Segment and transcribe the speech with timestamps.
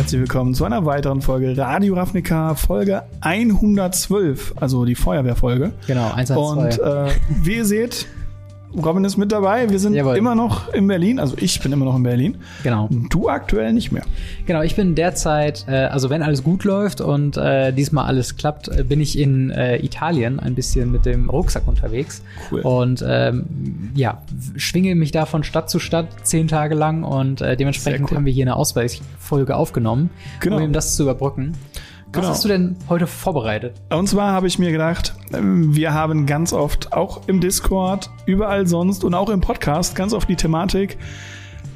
[0.00, 5.72] herzlich willkommen zu einer weiteren Folge Radio Ravnica, Folge 112, also die Feuerwehrfolge.
[5.86, 6.38] Genau, 112.
[6.38, 7.10] Und äh,
[7.42, 8.06] wie ihr seht,
[8.74, 9.68] Robin ist mit dabei.
[9.68, 10.16] Wir sind Jawohl.
[10.16, 11.18] immer noch in Berlin.
[11.18, 12.36] Also ich bin immer noch in Berlin.
[12.62, 12.88] Genau.
[13.10, 14.02] Du aktuell nicht mehr.
[14.46, 18.68] Genau, ich bin derzeit, äh, also wenn alles gut läuft und äh, diesmal alles klappt,
[18.68, 22.22] äh, bin ich in äh, Italien ein bisschen mit dem Rucksack unterwegs.
[22.50, 22.60] Cool.
[22.60, 24.22] Und ähm, ja,
[24.56, 28.16] schwinge mich da von Stadt zu Stadt zehn Tage lang und äh, dementsprechend cool.
[28.18, 30.56] haben wir hier eine Ausweichfolge aufgenommen, Genau.
[30.56, 31.54] um eben das zu überbrücken.
[32.12, 32.28] Was Genau.
[32.28, 33.74] hast du denn heute vorbereitet?
[33.90, 38.66] Und zwar habe ich mir gedacht, ähm, wir haben ganz oft auch im Discord, überall
[38.66, 40.98] sonst und auch im Podcast ganz oft die Thematik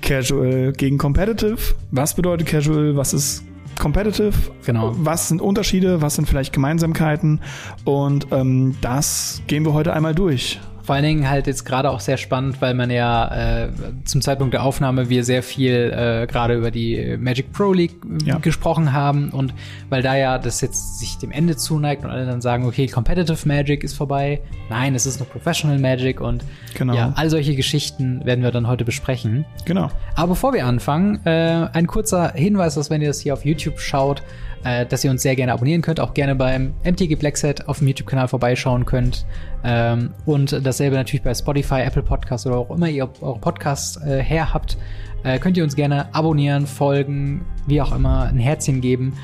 [0.03, 1.57] Casual gegen Competitive.
[1.93, 2.97] Was bedeutet Casual?
[2.97, 3.45] Was ist
[3.79, 4.33] Competitive?
[4.67, 4.93] Genau.
[4.97, 6.03] Was sind Unterschiede?
[6.03, 7.41] Was sind vielleicht Gemeinsamkeiten?
[7.85, 10.61] Und ähm, das gehen wir heute einmal durch.
[10.85, 13.69] Vor allen Dingen halt jetzt gerade auch sehr spannend, weil man ja äh,
[14.05, 18.29] zum Zeitpunkt der Aufnahme wir sehr viel äh, gerade über die Magic Pro League äh,
[18.29, 18.39] Ja.
[18.39, 19.55] gesprochen haben und
[19.89, 23.49] weil da ja das jetzt sich dem Ende zuneigt und alle dann sagen, okay, Competitive
[23.49, 26.95] Magic ist vorbei, nein, es ist noch Professional Magic und Genau.
[26.95, 29.45] ja, all solche Geschichten werden wir dann heute besprechen.
[29.65, 29.91] Genau.
[30.17, 33.81] Aber bevor wir anfangen, äh, ein kurzer Hinweis, dass wenn ihr das hier auf YouTube
[33.81, 34.23] schaut,
[34.65, 37.89] äh, dass ihr uns sehr gerne abonnieren könnt, auch gerne beim MTG Blackset auf dem
[37.89, 39.27] YouTube-Kanal vorbeischauen könnt.
[39.63, 44.23] Ähm, und dasselbe natürlich bei Spotify, Apple Podcasts oder auch immer ihr eure Podcasts äh,
[44.23, 44.77] her habt,
[45.23, 49.15] äh, könnt ihr uns gerne abonnieren, folgen, wie auch immer, ein Herzchen geben.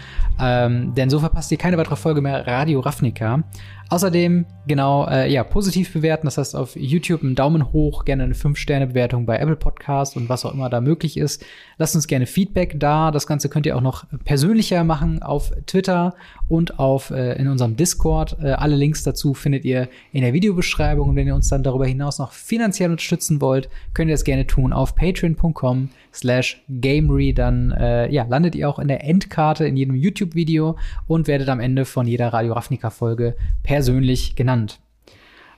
[0.40, 3.42] Ähm, denn so verpasst ihr keine weitere Folge mehr Radio Ravnica.
[3.90, 8.34] Außerdem, genau, äh, ja, positiv bewerten, das heißt auf YouTube einen Daumen hoch, gerne eine
[8.34, 11.44] 5-Sterne-Bewertung bei Apple Podcast und was auch immer da möglich ist.
[11.76, 13.10] Lasst uns gerne Feedback da.
[13.10, 16.14] Das Ganze könnt ihr auch noch persönlicher machen auf Twitter
[16.46, 18.36] und auf äh, in unserem Discord.
[18.42, 21.08] Äh, alle Links dazu findet ihr in der Videobeschreibung.
[21.08, 24.46] Und wenn ihr uns dann darüber hinaus noch finanziell unterstützen wollt, könnt ihr das gerne
[24.46, 27.32] tun auf patreon.com slash gamery.
[27.32, 31.60] Dann äh, ja, landet ihr auch in der Endkarte in jedem YouTube-Video und werdet am
[31.60, 33.36] Ende von jeder Radio Ravnica-Folge
[33.80, 34.78] persönlich genannt.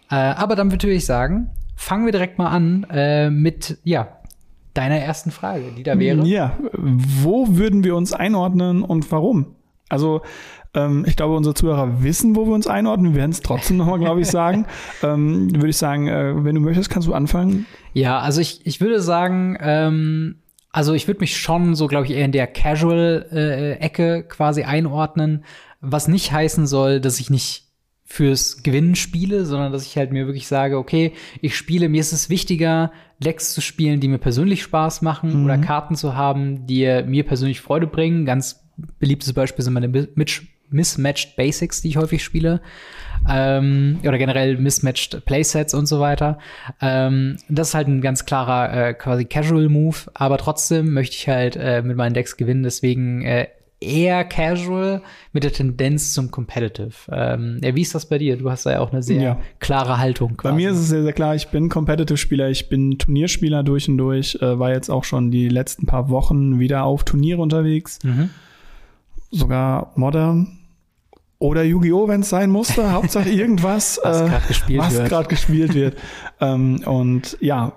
[0.09, 4.17] Äh, aber dann würde ich sagen, fangen wir direkt mal an äh, mit, ja,
[4.75, 6.25] deiner ersten Frage, die da wäre.
[6.25, 9.57] Ja, wo würden wir uns einordnen und warum?
[9.89, 10.23] Also,
[10.73, 13.13] ähm, ich glaube, unsere Zuhörer wissen, wo wir uns einordnen.
[13.13, 14.67] Wir werden es trotzdem nochmal, glaube ich, sagen.
[15.03, 17.67] ähm, würde ich sagen, äh, wenn du möchtest, kannst du anfangen.
[17.93, 20.37] Ja, also ich, ich würde sagen, ähm,
[20.71, 25.45] also ich würde mich schon so, glaube ich, eher in der Casual-Ecke quasi einordnen,
[25.81, 27.62] was nicht heißen soll, dass ich nicht
[28.13, 32.13] fürs Gewinnen spiele, sondern dass ich halt mir wirklich sage, okay, ich spiele, mir ist
[32.13, 37.05] es wichtiger, Decks zu spielen, die mir persönlich Spaß machen oder Karten zu haben, die
[37.07, 38.27] mir persönlich Freude bringen.
[38.27, 38.69] Ganz
[38.99, 42.61] beliebtes Beispiel sind meine Mis- Mismatched Basics, die ich häufig spiele.
[43.27, 46.37] Ähm, oder generell Mismatched Playsets und so weiter.
[46.83, 51.29] Ähm, das ist halt ein ganz klarer äh, quasi Casual Move, aber trotzdem möchte ich
[51.29, 53.47] halt äh, mit meinen Decks gewinnen, deswegen äh,
[53.83, 56.93] eher Casual mit der Tendenz zum Competitive.
[57.11, 58.37] Ähm, ja, wie ist das bei dir?
[58.37, 59.39] Du hast da ja auch eine sehr Ja.
[59.61, 60.39] klare Haltung.
[60.43, 63.99] Bei mir ist es sehr, sehr klar, ich bin Competitive-Spieler, ich bin Turnierspieler durch und
[63.99, 68.31] durch, äh, war jetzt auch schon die letzten paar Wochen wieder auf Turniere unterwegs, Mhm.
[69.31, 70.59] sogar Modern
[71.39, 75.09] oder Yu-Gi-Oh!, wenn es sein musste, Hauptsache irgendwas, Was äh, grad gespielt was wird.
[75.09, 75.97] gerade gespielt wird.
[76.41, 77.73] ähm, und ja,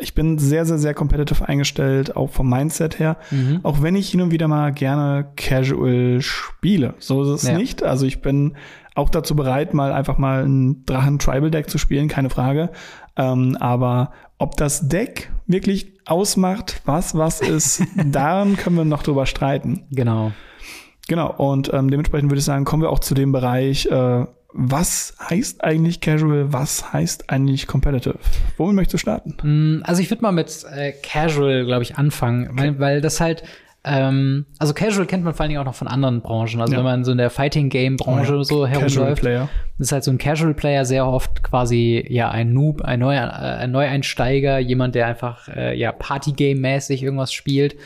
[0.00, 3.16] ich bin sehr, sehr, sehr competitive eingestellt, auch vom Mindset her.
[3.30, 3.60] Mhm.
[3.62, 6.94] Auch wenn ich hin und wieder mal gerne casual spiele.
[6.98, 7.56] So ist es Ja.
[7.58, 7.82] nicht.
[7.82, 8.56] Also ich bin
[8.94, 12.70] auch dazu bereit, mal einfach mal ein Drachen-Tribal-Deck zu spielen, keine Frage.
[13.16, 19.26] Ähm, aber ob das Deck wirklich ausmacht, was was ist, daran können wir noch drüber
[19.26, 19.84] streiten.
[19.90, 20.32] Genau.
[21.08, 25.14] Genau, und ähm, dementsprechend würde ich sagen, kommen wir auch zu dem Bereich, äh, was
[25.28, 28.18] heißt eigentlich Casual, was heißt eigentlich Competitive?
[28.56, 29.36] Womit möchtest du starten?
[29.42, 33.42] Mm, Also ich würde mal mit äh, Casual, glaube ich, anfangen, weil, weil das halt,
[33.84, 36.60] ähm, also Casual kennt man vor allen Dingen auch noch von anderen Branchen.
[36.60, 36.78] Also Ja.
[36.78, 39.48] wenn man so in der Fighting-Game-Branche Oh ja, so Casual herumläuft, Player.
[39.78, 43.70] ist halt so ein Casual-Player sehr oft quasi ja ein Noob, ein, Neu äh, ein
[43.70, 47.76] Neueinsteiger, jemand, der einfach äh, ja Party-Game-mäßig irgendwas spielt.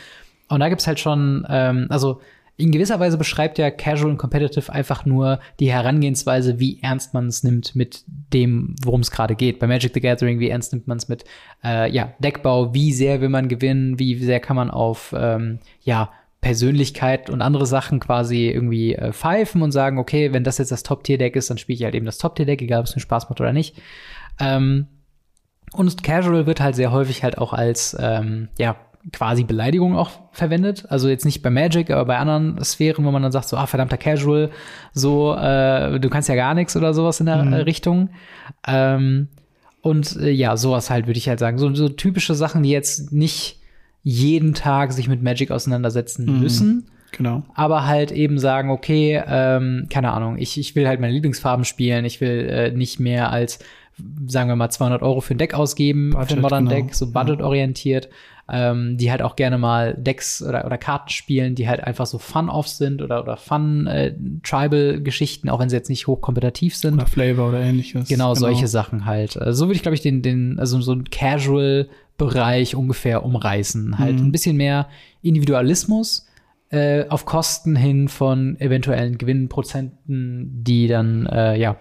[0.49, 2.21] Und da gibt's halt schon, ähm, also
[2.57, 7.27] in gewisser Weise beschreibt ja Casual und Competitive einfach nur die Herangehensweise, wie ernst man
[7.27, 8.03] es nimmt mit
[8.33, 9.59] dem, worum es gerade geht.
[9.59, 11.25] Bei Magic the Gathering, wie ernst nimmt man es mit
[11.63, 16.11] äh, ja, Deckbau, wie sehr will man gewinnen, wie sehr kann man auf ähm, ja,
[16.39, 20.83] Persönlichkeit und andere Sachen quasi irgendwie äh, pfeifen und sagen, okay, wenn das jetzt das
[20.83, 23.41] Top-Tier-Deck ist, dann spiele ich halt eben das Top-Tier-Deck, egal ob es mir Spaß macht
[23.41, 23.75] oder nicht.
[24.39, 24.87] Ähm,
[25.73, 28.77] und Casual wird halt sehr häufig halt auch als ähm, ja
[29.11, 30.85] quasi Beleidigung auch verwendet.
[30.89, 33.67] Also jetzt nicht bei Magic, aber bei anderen Sphären, wo man dann sagt so, ah,
[33.67, 34.49] verdammter Casual,
[34.93, 38.09] so, äh, du kannst ja gar nichts oder sowas in der äh, Richtung.
[38.67, 39.27] Ähm,
[39.81, 41.57] und äh, ja, sowas halt würde ich halt sagen.
[41.57, 43.59] So, so typische Sachen, die jetzt nicht
[44.01, 46.87] jeden Tag sich mit Magic auseinandersetzen müssen.
[47.11, 47.43] Genau.
[47.53, 52.03] aber halt eben sagen, okay, ähm, keine Ahnung, ich, ich will halt meine Lieblingsfarben spielen,
[52.03, 53.59] ich will äh, nicht mehr als,
[54.27, 56.75] sagen wir mal, 200 Euro für ein Deck ausgeben, für Budget, ein Modern genau.
[56.75, 58.09] Deck, so budgetorientiert,
[58.51, 62.19] ähm, die halt auch gerne mal Decks oder, oder Karten spielen, die halt einfach so
[62.19, 66.95] Fun-Off sind oder, oder Fun-Tribal-Geschichten, auch wenn sie jetzt nicht hochkompetitiv sind.
[66.95, 68.07] Oder Flavor oder ähnliches.
[68.07, 69.35] Genau, solche Sachen halt.
[69.35, 73.97] Äh, So würde ich, glaube ich, den, den, also so einen Casual-Bereich ungefähr umreißen.
[73.99, 74.27] Halt Mhm.
[74.27, 74.87] ein bisschen mehr
[75.21, 76.27] Individualismus
[76.69, 81.77] äh, auf Kosten hin von eventuellen Gewinnprozenten, die dann, äh, ja,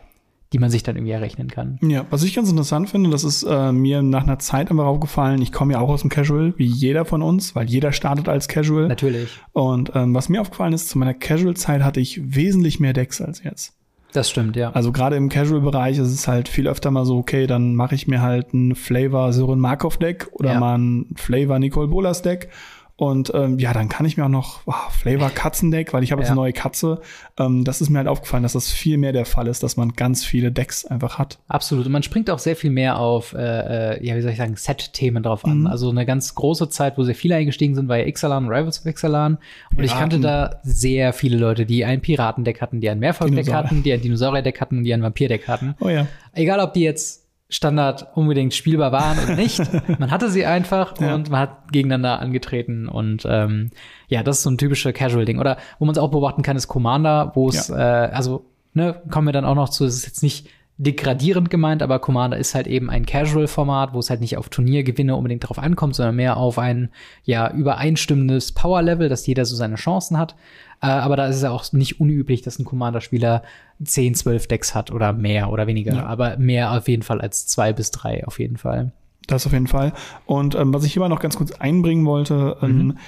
[0.55, 1.79] die man sich dann irgendwie errechnen kann.
[1.83, 5.43] Ja, was ich ganz interessant finde, das ist äh, mir nach einer Zeit einfach aufgefallen,
[5.43, 8.47] ich komme ja auch aus dem Casual, wie jeder von uns, weil jeder startet als
[8.47, 8.87] Casual.
[8.87, 9.31] Natürlich.
[9.53, 13.43] Und ähm, was mir aufgefallen ist, zu meiner Casual-Zeit hatte ich wesentlich mehr Decks als
[13.43, 13.75] jetzt.
[14.12, 14.71] Das stimmt, ja.
[14.71, 18.06] Also gerade im Casual-Bereich ist es halt viel öfter mal so, okay, dann mache ich
[18.06, 20.61] mir halt ein Flavor Sören Markov Deck oder Ja.
[20.61, 22.49] mal ein Flavor Nicole Bolas Deck.
[22.96, 26.23] Und ähm, ja, dann kann ich mir auch noch oh, Flavor Katzendeck, weil ich habe
[26.23, 26.35] jetzt Ja.
[26.35, 27.00] eine neue Katze.
[27.41, 29.94] Ähm, das ist mir halt aufgefallen, dass das viel mehr der Fall ist, dass man
[29.94, 31.41] ganz viele Decks einfach hat.
[31.49, 31.87] Absolut.
[31.87, 34.55] Und man springt auch sehr viel mehr auf, äh, äh, ja, wie soll ich sagen,
[34.55, 35.62] Set-Themen drauf an.
[35.62, 35.67] Mhm.
[35.67, 38.79] Also eine ganz große Zeit, wo sehr viele eingestiegen sind, war ja Ixalan und Rivals
[38.81, 39.38] of Ixalan.
[39.76, 40.50] Und ich kannte Piraten.
[40.52, 43.64] da sehr viele Leute, die ein Piratendeck hatten, die ein Mehrfolgedeck Dinosaurier.
[43.70, 45.75] hatten, die ein Dinosaurier-Deck hatten und die ein Vampir-Deck hatten.
[45.81, 46.06] Oh ja.
[46.32, 47.24] Egal, ob die jetzt
[47.55, 49.61] Standard unbedingt spielbar waren oder nicht.
[50.01, 51.15] man hatte sie einfach Ja.
[51.15, 53.71] und man hat gegeneinander angetreten und ähm,
[54.09, 55.39] ja, das ist so ein typischer Casual-Ding.
[55.39, 59.29] Oder wo man es auch beobachten kann, ist Commander, wo es, äh, also, ne, kommen
[59.29, 62.67] wir dann auch noch zu, es ist jetzt nicht degradierend gemeint, aber Commander ist halt
[62.67, 66.59] eben ein Casual-Format, wo es halt nicht auf Turniergewinne unbedingt drauf ankommt, sondern mehr auf
[66.59, 66.91] ein
[67.23, 70.35] ja übereinstimmendes Power-Level, dass jeder so seine Chancen hat.
[70.82, 73.43] Äh, aber da ist es ja auch nicht unüblich, dass ein Commander-Spieler
[73.85, 75.94] 10, 12 Decks hat oder mehr oder weniger.
[75.94, 76.06] Ja.
[76.06, 78.93] Aber mehr auf jeden Fall als zwei bis drei auf jeden Fall.
[79.27, 79.93] Das auf jeden Fall.
[80.27, 82.99] Und ähm, was ich hier mal noch ganz kurz einbringen wollte, ähm,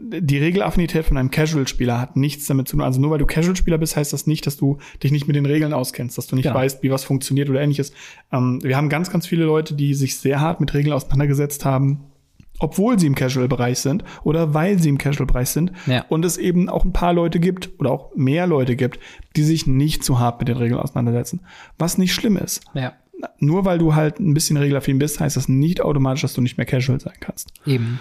[0.00, 2.84] die Regelaffinität von einem Casual-Spieler hat nichts damit zu tun.
[2.84, 5.46] Also nur weil du Casual-Spieler bist, heißt das nicht, dass du dich nicht mit den
[5.46, 6.56] Regeln auskennst, dass du nicht Genau.
[6.56, 7.92] weißt, wie was funktioniert oder ähnliches.
[8.32, 12.00] Ähm, wir haben ganz, ganz viele Leute, die sich sehr hart mit Regeln auseinandergesetzt haben,
[12.58, 15.72] obwohl sie im Casual-Bereich sind oder weil sie im Casual-Bereich sind.
[15.86, 16.04] Ja.
[16.08, 18.98] Und es eben auch ein paar Leute gibt oder auch mehr Leute gibt,
[19.36, 21.40] die sich nicht so hart mit den Regeln auseinandersetzen.
[21.78, 22.94] Was nicht schlimm ist Ja,
[23.38, 26.56] nur weil du halt ein bisschen regelaffin bist, heißt das nicht automatisch, dass du nicht
[26.56, 27.52] mehr casual sein kannst.
[27.66, 28.00] eben.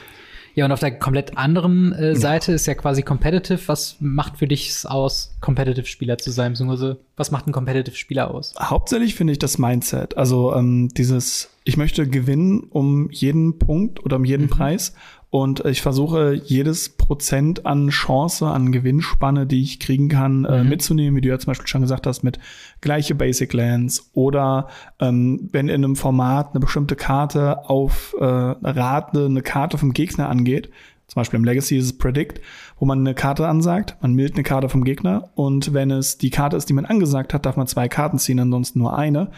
[0.56, 3.60] Ja, und auf der komplett anderen äh, Seite ist ja quasi Competitive.
[3.68, 6.54] Was macht für dich es aus, Competitive-Spieler zu sein?
[6.54, 8.54] Beziehungsweise, was macht ein Competitive-Spieler aus?
[8.60, 10.16] Hauptsächlich finde ich das Mindset.
[10.16, 14.94] Also ähm, dieses, ich möchte gewinnen um jeden Punkt oder um jeden Preis.
[15.34, 21.16] Und ich versuche jedes Prozent an Chance, an Gewinnspanne, die ich kriegen kann, äh, mitzunehmen,
[21.16, 22.38] wie du ja zum Beispiel schon gesagt hast, mit
[22.82, 24.68] gleiche Basic Lands oder
[25.00, 30.30] ähm, wenn in einem Format eine bestimmte Karte auf äh, Rate eine Karte vom Gegner
[30.30, 30.70] angeht,
[31.08, 32.40] zum Beispiel im Legacy ist es Predict,
[32.78, 36.30] wo man eine Karte ansagt, man mildt eine Karte vom Gegner und wenn es die
[36.30, 39.32] Karte ist, die man angesagt hat, darf man zwei Karten ziehen, ansonsten nur eine.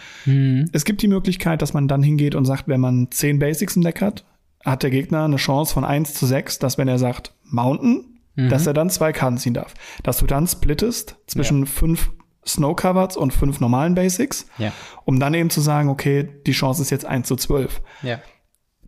[0.73, 3.81] Es gibt die Möglichkeit, dass man dann hingeht und sagt, wenn man zehn Basics im
[3.81, 4.25] Deck hat,
[4.65, 8.67] hat der Gegner eine Chance von 1 zu 6, dass wenn er sagt Mountain, dass
[8.67, 9.73] er dann zwei Karten ziehen darf.
[10.03, 12.11] Dass du dann splittest zwischen fünf
[12.45, 14.73] Snow Coverts und fünf normalen Basics, Ja.
[15.05, 18.19] um dann eben zu sagen, okay, die Chance ist jetzt 1 zu 12 Ja.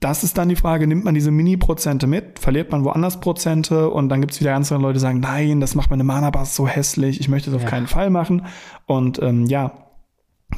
[0.02, 4.10] das ist dann die Frage, nimmt man diese Mini-Prozente mit, verliert man woanders Prozente und
[4.10, 7.20] dann gibt's wieder ganz andere Leute, die sagen, nein, das macht meine Mana-Bars so hässlich,
[7.22, 7.70] ich möchte das auf Ja.
[7.70, 8.46] keinen Fall machen.
[8.86, 9.72] Und ähm, ja,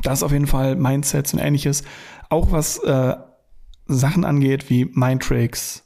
[0.02, 1.84] das ist auf jeden Fall Mindsets und ähnliches.
[2.30, 3.16] Auch was äh,
[3.90, 5.84] Sachen angeht wie Mindtricks,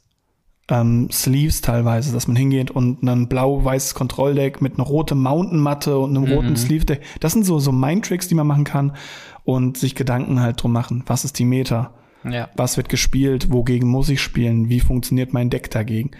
[0.68, 6.16] ähm, Sleeves teilweise, dass man hingeht und ein blau-weißes Kontrolldeck mit einer roten Mountain-Matte und
[6.16, 7.02] einem roten Sleeve-Deck.
[7.20, 8.96] Das sind so, so Mindtricks, die man machen kann
[9.44, 11.02] und sich Gedanken halt drum machen.
[11.06, 11.94] Was ist die Meta?
[12.26, 12.48] Ja.
[12.56, 16.12] was wird gespielt, wogegen muss ich spielen, wie funktioniert mein Deck dagegen.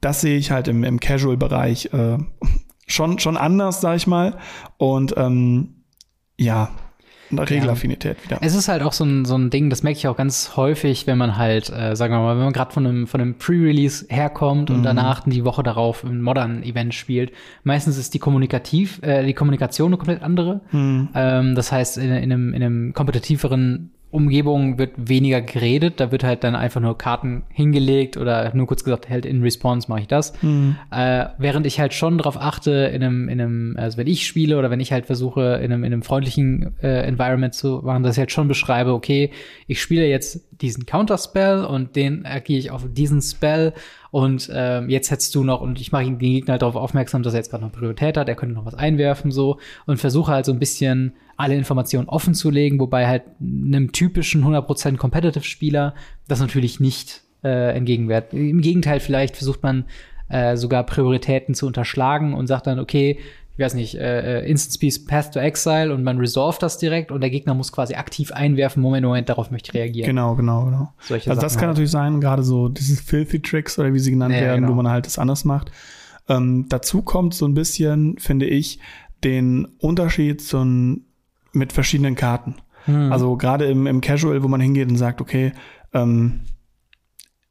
[0.00, 2.18] Das sehe ich halt im, im Casual-Bereich äh,
[2.86, 4.38] schon, schon anders, sag ich mal.
[4.76, 5.82] Und ähm,
[6.38, 6.70] ja,
[7.30, 8.38] eine Regelaffinität wieder.
[8.40, 11.06] Es ist halt auch so ein, so ein Ding, das merke ich auch ganz häufig,
[11.06, 14.06] wenn man halt, äh, sagen wir mal, wenn man gerade von einem, von einem Pre-Release
[14.08, 17.32] herkommt und danach die Woche darauf ein Modern-Event spielt.
[17.64, 20.60] Meistens ist die Kommunikativ, äh, die Kommunikation eine komplett andere.
[21.14, 26.22] Ähm, das heißt, in, in, einem, in einem kompetitiveren Umgebung wird weniger geredet, da wird
[26.22, 30.06] halt dann einfach nur Karten hingelegt oder nur kurz gesagt, halt in Response mache ich
[30.06, 30.32] das.
[30.90, 34.58] Äh, während ich halt schon darauf achte, in einem, in einem, also wenn ich spiele
[34.58, 38.14] oder wenn ich halt versuche, in einem, in einem freundlichen äh, Environment zu machen, dass
[38.14, 39.32] ich halt schon beschreibe, okay,
[39.66, 43.72] ich spiele jetzt diesen Counterspell und den agiere ich auf diesen Spell.
[44.10, 47.34] Und ähm, jetzt hättest du noch, und ich mache den Gegner halt darauf aufmerksam, dass
[47.34, 50.46] er jetzt gerade noch Priorität hat, er könnte noch was einwerfen, so, und versuche halt
[50.46, 55.94] so ein bisschen alle Informationen offen zu legen, wobei halt einem typischen 100% Competitive-Spieler
[56.28, 58.32] das natürlich nicht äh, entgegenwert.
[58.32, 59.84] Im Gegenteil, vielleicht versucht man
[60.28, 63.18] äh, sogar Prioritäten zu unterschlagen und sagt dann, okay,
[63.56, 67.10] ich weiß nicht, äh, äh Instant Speed Path to Exile und man resolve das direkt
[67.10, 70.06] und der Gegner muss quasi aktiv einwerfen, Moment, Moment, darauf möchte ich reagieren.
[70.06, 70.92] Genau, genau, genau.
[71.00, 71.70] Solche also Sachen das kann halt.
[71.70, 74.72] natürlich sein, gerade so diese Filthy Tricks oder wie sie genannt ja, werden, genau.
[74.72, 75.70] wo man halt das anders macht.
[76.28, 78.78] Ähm, dazu kommt so ein bisschen, finde ich,
[79.24, 81.06] den Unterschied so ein,
[81.52, 82.56] mit verschiedenen Karten.
[82.84, 83.10] Hm.
[83.10, 85.52] Also gerade im, im Casual, wo man hingeht und sagt, okay,
[85.94, 86.40] ähm,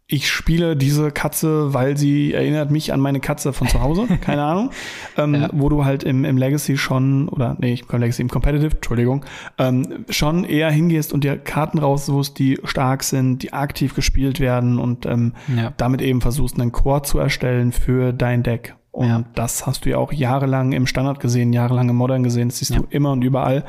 [0.08, 4.44] ich spiele diese Katze, weil sie erinnert mich an meine Katze von zu Hause, keine
[4.44, 4.70] Ahnung,
[5.18, 5.50] ähm, ja.
[5.52, 9.26] wo du halt im, im Legacy schon, oder nee, im Legacy, im Competitive, Entschuldigung,
[9.58, 14.78] ähm, schon eher hingehst und dir Karten raussuchst, die stark sind, die aktiv gespielt werden
[14.78, 15.74] und ähm, ja.
[15.78, 18.76] damit eben versuchst, einen Core zu erstellen für dein Deck.
[18.92, 19.24] Und ja.
[19.34, 22.76] das hast du ja auch jahrelang im Standard gesehen, jahrelang im Modern gesehen, das siehst
[22.76, 23.66] du immer und überall.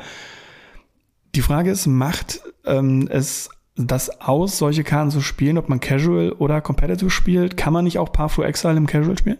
[1.33, 6.31] Die Frage ist, macht ähm, es das aus, solche Karten zu spielen, ob man Casual
[6.33, 7.57] oder Competitive spielt?
[7.57, 9.39] Kann man nicht auch Path to Exile im Casual spielen?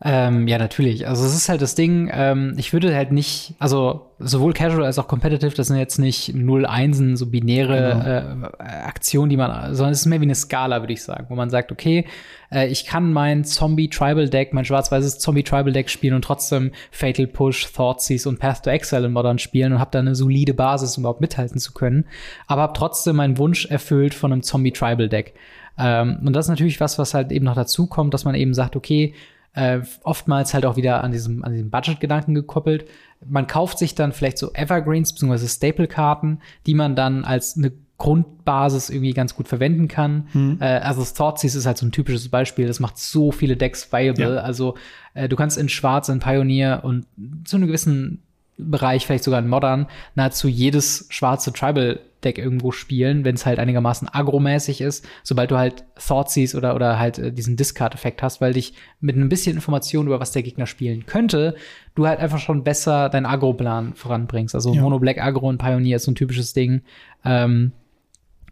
[0.00, 1.08] Ähm, ja, natürlich.
[1.08, 4.96] Also es ist halt das Ding, ähm, ich würde halt nicht, also sowohl Casual als
[5.00, 8.46] auch Competitive, das sind jetzt nicht null Einsen, so binäre genau.
[8.48, 11.34] äh, Aktionen, die man, sondern es ist mehr wie eine Skala, würde ich sagen, wo
[11.34, 12.04] man sagt, okay,
[12.52, 18.38] äh, ich kann mein Zombie-Tribal-Deck, mein schwarz-weißes Zombie-Tribal-Deck spielen und trotzdem Fatal Push, Thoughtseize und
[18.38, 21.58] Path to Exile in Modern spielen und habe da eine solide Basis, um überhaupt mithalten
[21.58, 22.04] zu können,
[22.46, 25.34] aber habe trotzdem meinen Wunsch erfüllt von einem Zombie-Tribal-Deck.
[25.76, 28.54] Ähm, und das ist natürlich was, was halt eben noch dazu kommt, dass man eben
[28.54, 29.14] sagt, okay,
[29.58, 32.88] äh, oftmals halt auch wieder an diesem, an diesem Budget-Gedanken gekoppelt.
[33.26, 35.48] Man kauft sich dann vielleicht so Evergreens bzw.
[35.48, 40.28] Staple-Karten, die man dann als eine Grundbasis irgendwie ganz gut verwenden kann.
[40.32, 40.58] Mhm.
[40.60, 42.68] Äh, also Thoughtseize ist halt so ein typisches Beispiel.
[42.68, 44.36] Das macht so viele Decks viable.
[44.36, 44.40] Ja.
[44.42, 44.76] Also
[45.14, 47.06] äh, du kannst in Schwarz, in Pioneer und
[47.44, 48.22] zu einem gewissen
[48.58, 53.60] Bereich, vielleicht sogar in Modern, nahezu jedes schwarze Tribal Deck irgendwo spielen, wenn es halt
[53.60, 58.54] einigermaßen agromäßig ist, sobald du halt Thoughtseize oder, oder halt äh, diesen Discard-Effekt hast, weil
[58.54, 61.54] dich mit ein bisschen Information über was der Gegner spielen könnte,
[61.94, 64.54] du halt einfach schon besser deinen Agro-Plan voranbringst.
[64.54, 64.82] Also ja.
[64.82, 66.82] Mono Black Agro und Pioneer ist so ein typisches Ding.
[67.24, 67.72] Ähm,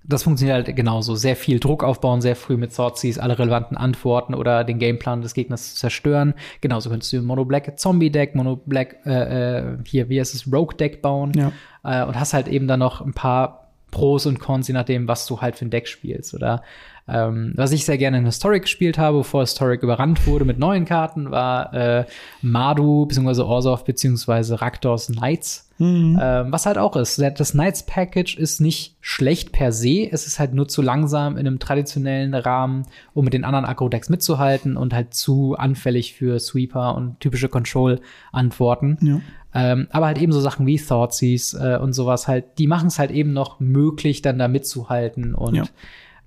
[0.09, 1.15] das funktioniert halt genauso.
[1.15, 5.35] Sehr viel Druck aufbauen, sehr früh mit Thoughtseize alle relevanten Antworten oder den Gameplan des
[5.35, 6.35] Gegners zerstören.
[6.61, 10.53] Genauso könntest du Mono Black Zombie Deck, Mono Black, äh, äh, hier, wie heißt es,
[10.53, 11.33] Rogue Deck bauen.
[11.35, 11.53] Ja
[11.87, 15.27] äh, und hast halt eben dann noch ein paar Pros und Cons, je nachdem, was
[15.27, 16.35] du halt für ein Deck spielst.
[16.35, 16.63] Oder
[17.09, 20.85] ähm, was ich sehr gerne in Historic gespielt habe, bevor Historic überrannt wurde mit neuen
[20.85, 22.05] Karten, war äh,
[22.43, 23.43] Madu bzw.
[23.43, 24.55] Orsov bzw.
[24.55, 25.71] Raktors Knights.
[25.79, 26.19] Mhm.
[26.21, 27.21] Ähm, was halt auch ist.
[27.21, 31.47] Das Knights Package ist nicht schlecht per se, es ist halt nur zu langsam in
[31.47, 36.95] einem traditionellen Rahmen, um mit den anderen Agro-Decks mitzuhalten und halt zu anfällig für Sweeper
[36.95, 38.99] und typische Control-Antworten.
[39.03, 39.21] Ja.
[39.55, 42.99] Ähm, aber halt eben so Sachen wie Thoughtseize äh, und sowas halt, die machen es
[42.99, 45.35] halt eben noch möglich, dann da mitzuhalten.
[45.35, 45.65] Und ja.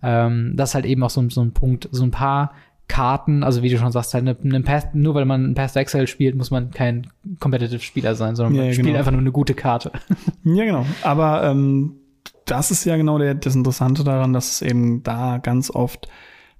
[0.01, 2.53] Ähm, das ist halt eben auch so, so ein Punkt, so ein paar
[2.87, 5.73] Karten, also wie du schon sagst, halt eine, eine Path, nur weil man ein Path
[5.73, 7.07] to Exile spielt, muss man kein
[7.39, 8.99] Competitive Spieler sein, sondern ja, man spielt genau.
[8.99, 9.91] einfach nur eine gute Karte.
[10.43, 10.85] Ja, genau.
[11.03, 11.97] Aber ähm,
[12.45, 16.07] das ist ja genau der, das Interessante daran, dass es eben da ganz oft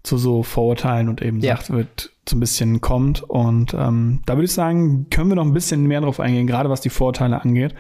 [0.04, 1.56] zu so Vorurteilen und eben ja.
[1.56, 3.24] sagt wird, so ein bisschen kommt.
[3.24, 6.70] Und ähm, da würde ich sagen, können wir noch ein bisschen mehr drauf eingehen, gerade
[6.70, 7.74] was die Vorurteile angeht.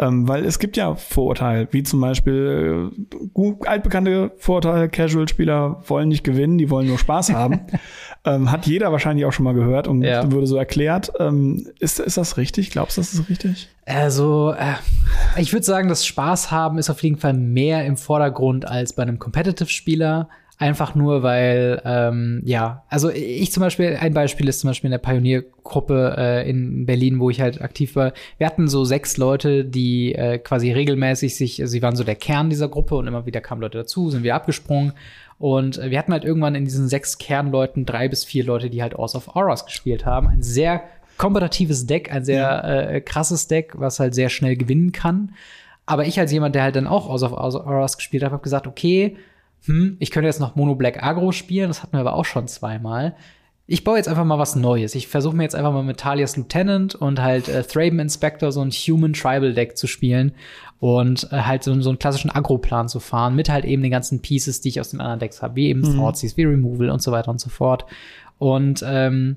[0.00, 2.90] Ähm, weil es gibt ja Vorurteile, wie zum Beispiel
[3.36, 7.60] äh, altbekannte Vorurteile, Casual-Spieler wollen nicht gewinnen, die wollen nur Spaß haben.
[8.24, 10.32] ähm, hat jeder wahrscheinlich auch schon mal gehört und ja.
[10.32, 11.12] würde so erklärt.
[11.20, 12.70] Ähm, ist, ist das richtig?
[12.70, 13.68] Glaubst du, das ist richtig?
[13.84, 14.74] Also, äh,
[15.38, 19.02] ich würde sagen, das Spaß haben ist auf jeden Fall mehr im Vordergrund als bei
[19.02, 20.30] einem Competitive-Spieler.
[20.60, 24.92] Einfach nur, weil, ähm, ja, also ich zum Beispiel, ein Beispiel ist zum Beispiel in
[24.92, 28.12] der Pioniergruppe äh, in Berlin, wo ich halt aktiv war.
[28.36, 32.14] Wir hatten so sechs Leute, die äh, quasi regelmäßig sich, also sie waren so der
[32.14, 34.92] Kern dieser Gruppe und immer wieder kamen Leute dazu, sind wir abgesprungen.
[35.38, 38.82] Und äh, wir hatten halt irgendwann in diesen sechs Kernleuten drei bis vier Leute, die
[38.82, 40.28] halt Ours of Auras gespielt haben.
[40.28, 40.82] Ein sehr
[41.16, 42.80] kompetitives Deck, ein sehr ja.
[42.82, 45.32] äh, krasses Deck, was halt sehr schnell gewinnen kann.
[45.86, 48.66] Aber ich als jemand, der halt dann auch Ours of Auras gespielt hat, habe gesagt,
[48.66, 49.16] okay,
[49.64, 52.48] hm, ich könnte jetzt noch Mono Black Agro spielen, das hatten wir aber auch schon
[52.48, 53.14] zweimal.
[53.66, 54.96] Ich baue jetzt einfach mal was Neues.
[54.96, 58.60] Ich versuche mir jetzt einfach mal mit Talias Lieutenant und halt äh, Thraben Inspector so
[58.62, 60.32] ein Human Tribal Deck zu spielen
[60.80, 64.22] und äh, halt so, so einen klassischen Agro-Plan zu fahren, mit halt eben den ganzen
[64.22, 65.96] Pieces, die ich aus den anderen Decks habe, wie eben mhm.
[65.96, 67.84] Thoughtseize, wie Removal und so weiter und so fort.
[68.38, 69.36] Und ähm,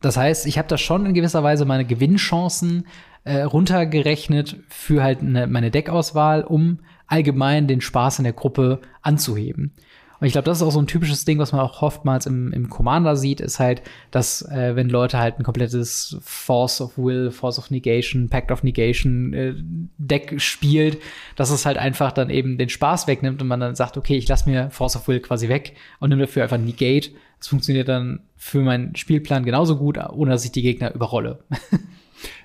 [0.00, 2.86] das heißt, ich habe da schon in gewisser Weise meine Gewinnchancen
[3.24, 9.72] äh, runtergerechnet für halt ne, meine Deckauswahl, um allgemein den Spaß in der Gruppe anzuheben.
[10.20, 12.52] Und ich glaube, das ist auch so ein typisches Ding, was man auch oftmals im,
[12.52, 17.30] im Commander sieht, ist halt, dass äh, wenn Leute halt ein komplettes Force of Will,
[17.30, 19.54] Force of Negation, Pact of Negation äh,
[19.96, 20.98] Deck spielt,
[21.36, 24.26] dass es halt einfach dann eben den Spaß wegnimmt und man dann sagt, okay, ich
[24.26, 27.10] lasse mir Force of Will quasi weg und nehme dafür einfach Negate.
[27.38, 31.44] Das funktioniert dann für meinen Spielplan genauso gut, ohne dass ich die Gegner überrolle.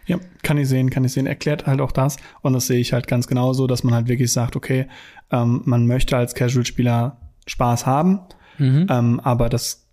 [0.05, 1.27] Ja, kann ich sehen, kann ich sehen.
[1.27, 2.17] Erklärt halt auch das.
[2.41, 4.87] Und das sehe ich halt ganz genauso, dass man halt wirklich sagt, okay,
[5.31, 7.17] ähm, man möchte als Casual-Spieler
[7.47, 8.21] Spaß haben,
[8.57, 8.87] mhm.
[8.89, 9.87] ähm, aber das,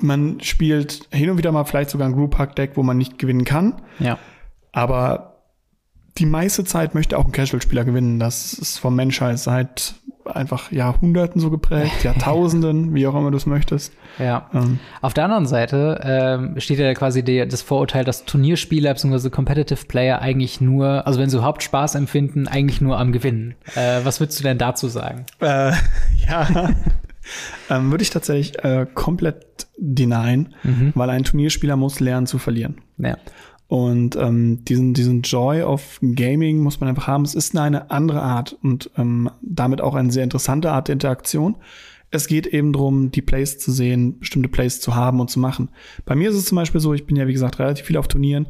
[0.00, 3.82] man spielt hin und wieder mal vielleicht sogar ein Group-Hack-Deck, wo man nicht gewinnen kann.
[3.98, 4.18] Ja.
[4.72, 5.42] Aber
[6.18, 8.18] die meiste Zeit möchte auch ein Casual-Spieler gewinnen.
[8.18, 9.94] Das ist vom Menschheit seit
[10.34, 13.92] einfach Jahrhunderten so geprägt, Jahrtausenden, wie auch immer du es möchtest.
[14.18, 14.48] Ja.
[14.54, 14.78] Ähm.
[15.00, 19.30] Auf der anderen Seite ähm, steht ja quasi die, das Vorurteil, dass Turnierspieler bzw.
[19.30, 23.54] Competitive Player eigentlich nur, also wenn sie überhaupt Spaß empfinden, eigentlich nur am Gewinnen.
[23.74, 25.26] Äh, was würdest du denn dazu sagen?
[25.40, 25.72] Äh,
[26.28, 26.70] ja.
[27.70, 30.92] ähm, Würde ich tatsächlich äh, komplett denyen, mhm.
[30.94, 32.80] weil ein Turnierspieler muss lernen zu verlieren.
[32.98, 33.16] Ja.
[33.68, 37.24] Und ähm, diesen, diesen Joy of Gaming muss man einfach haben.
[37.24, 41.56] Es ist eine andere Art und ähm, damit auch eine sehr interessante Art der Interaktion.
[42.10, 45.68] Es geht eben darum, die Plays zu sehen, bestimmte Plays zu haben und zu machen.
[46.06, 48.08] Bei mir ist es zum Beispiel so, ich bin ja wie gesagt relativ viel auf
[48.08, 48.48] Turnieren.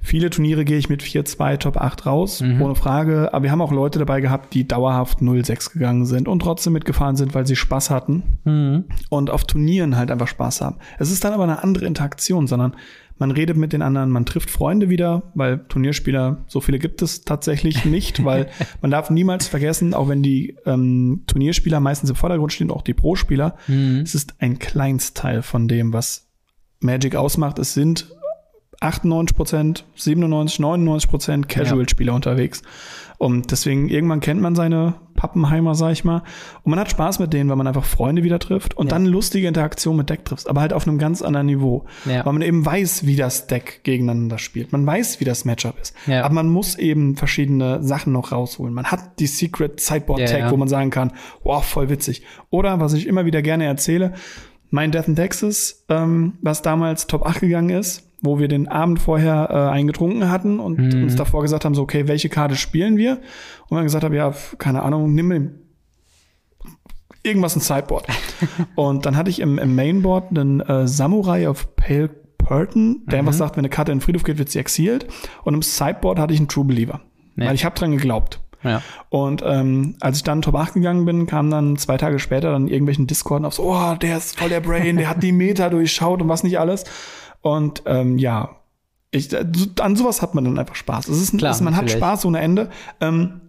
[0.00, 2.62] Viele Turniere gehe ich mit 4-2, Top 8 raus, mhm.
[2.62, 3.34] ohne Frage.
[3.34, 7.16] Aber wir haben auch Leute dabei gehabt, die dauerhaft 0-6 gegangen sind und trotzdem mitgefahren
[7.16, 8.84] sind, weil sie Spaß hatten mhm.
[9.10, 10.76] und auf Turnieren halt einfach Spaß haben.
[10.98, 12.74] Es ist dann aber eine andere Interaktion, sondern
[13.18, 17.22] man redet mit den anderen, man trifft Freunde wieder, weil Turnierspieler, so viele gibt es
[17.22, 18.48] tatsächlich nicht, weil
[18.80, 22.94] man darf niemals vergessen, auch wenn die ähm, Turnierspieler meistens im Vordergrund stehen, auch die
[22.94, 24.00] Pro-Spieler, mhm.
[24.04, 26.28] es ist ein Kleinstteil von dem, was
[26.80, 27.58] Magic ausmacht.
[27.58, 28.14] Es sind
[28.80, 32.16] 98 Prozent, 97, 99 Prozent Casual-Spieler ja.
[32.16, 32.62] unterwegs.
[33.18, 36.22] Und deswegen, irgendwann kennt man seine Pappenheimer, sag ich mal.
[36.62, 38.90] Und man hat Spaß mit denen, weil man einfach Freunde wieder trifft und ja.
[38.90, 41.86] dann lustige Interaktion mit Deck triffst, aber halt auf einem ganz anderen Niveau.
[42.04, 42.24] Ja.
[42.24, 44.70] Weil man eben weiß, wie das Deck gegeneinander spielt.
[44.70, 45.96] Man weiß, wie das Matchup ist.
[46.06, 48.72] Aber man muss eben verschiedene Sachen noch rausholen.
[48.72, 52.22] Man hat die Secret Sideboard Tag, wo man sagen kann, wow, voll witzig.
[52.50, 54.14] Oder, was ich immer wieder gerne erzähle,
[54.70, 59.00] mein Death in Texas, ähm, was damals Top 8 gegangen ist, wo wir den Abend
[59.00, 61.04] vorher äh, eingetrunken hatten und mhm.
[61.04, 63.20] uns davor gesagt haben, so, okay, welche Karte spielen wir?
[63.68, 65.52] Und dann gesagt haben, ja, keine Ahnung, nimm
[67.22, 68.06] irgendwas ein Sideboard.
[68.74, 73.28] und dann hatte ich im, im Mainboard einen äh, Samurai of Pale Purton, der mhm.
[73.28, 75.06] einfach sagt, wenn eine Karte in den Friedhof geht, wird sie exiled.
[75.44, 77.00] Und im Sideboard hatte ich einen True Believer.
[77.36, 77.46] Nee.
[77.46, 78.40] Weil ich habe dran geglaubt.
[78.64, 78.82] Ja.
[79.08, 82.66] Und ähm, als ich dann Top 8 gegangen bin, kam dann zwei Tage später dann
[82.66, 86.22] irgendwelchen Discord auf so, oh, der ist voll der Brain, der hat die Meta durchschaut
[86.22, 86.84] und was nicht alles.
[87.40, 88.56] Und ähm, ja,
[89.10, 89.28] ich,
[89.80, 91.08] an sowas hat man dann einfach Spaß.
[91.08, 91.94] Es ist, Klar, es, man natürlich.
[91.94, 92.70] hat Spaß ohne Ende.
[93.00, 93.40] Ähm,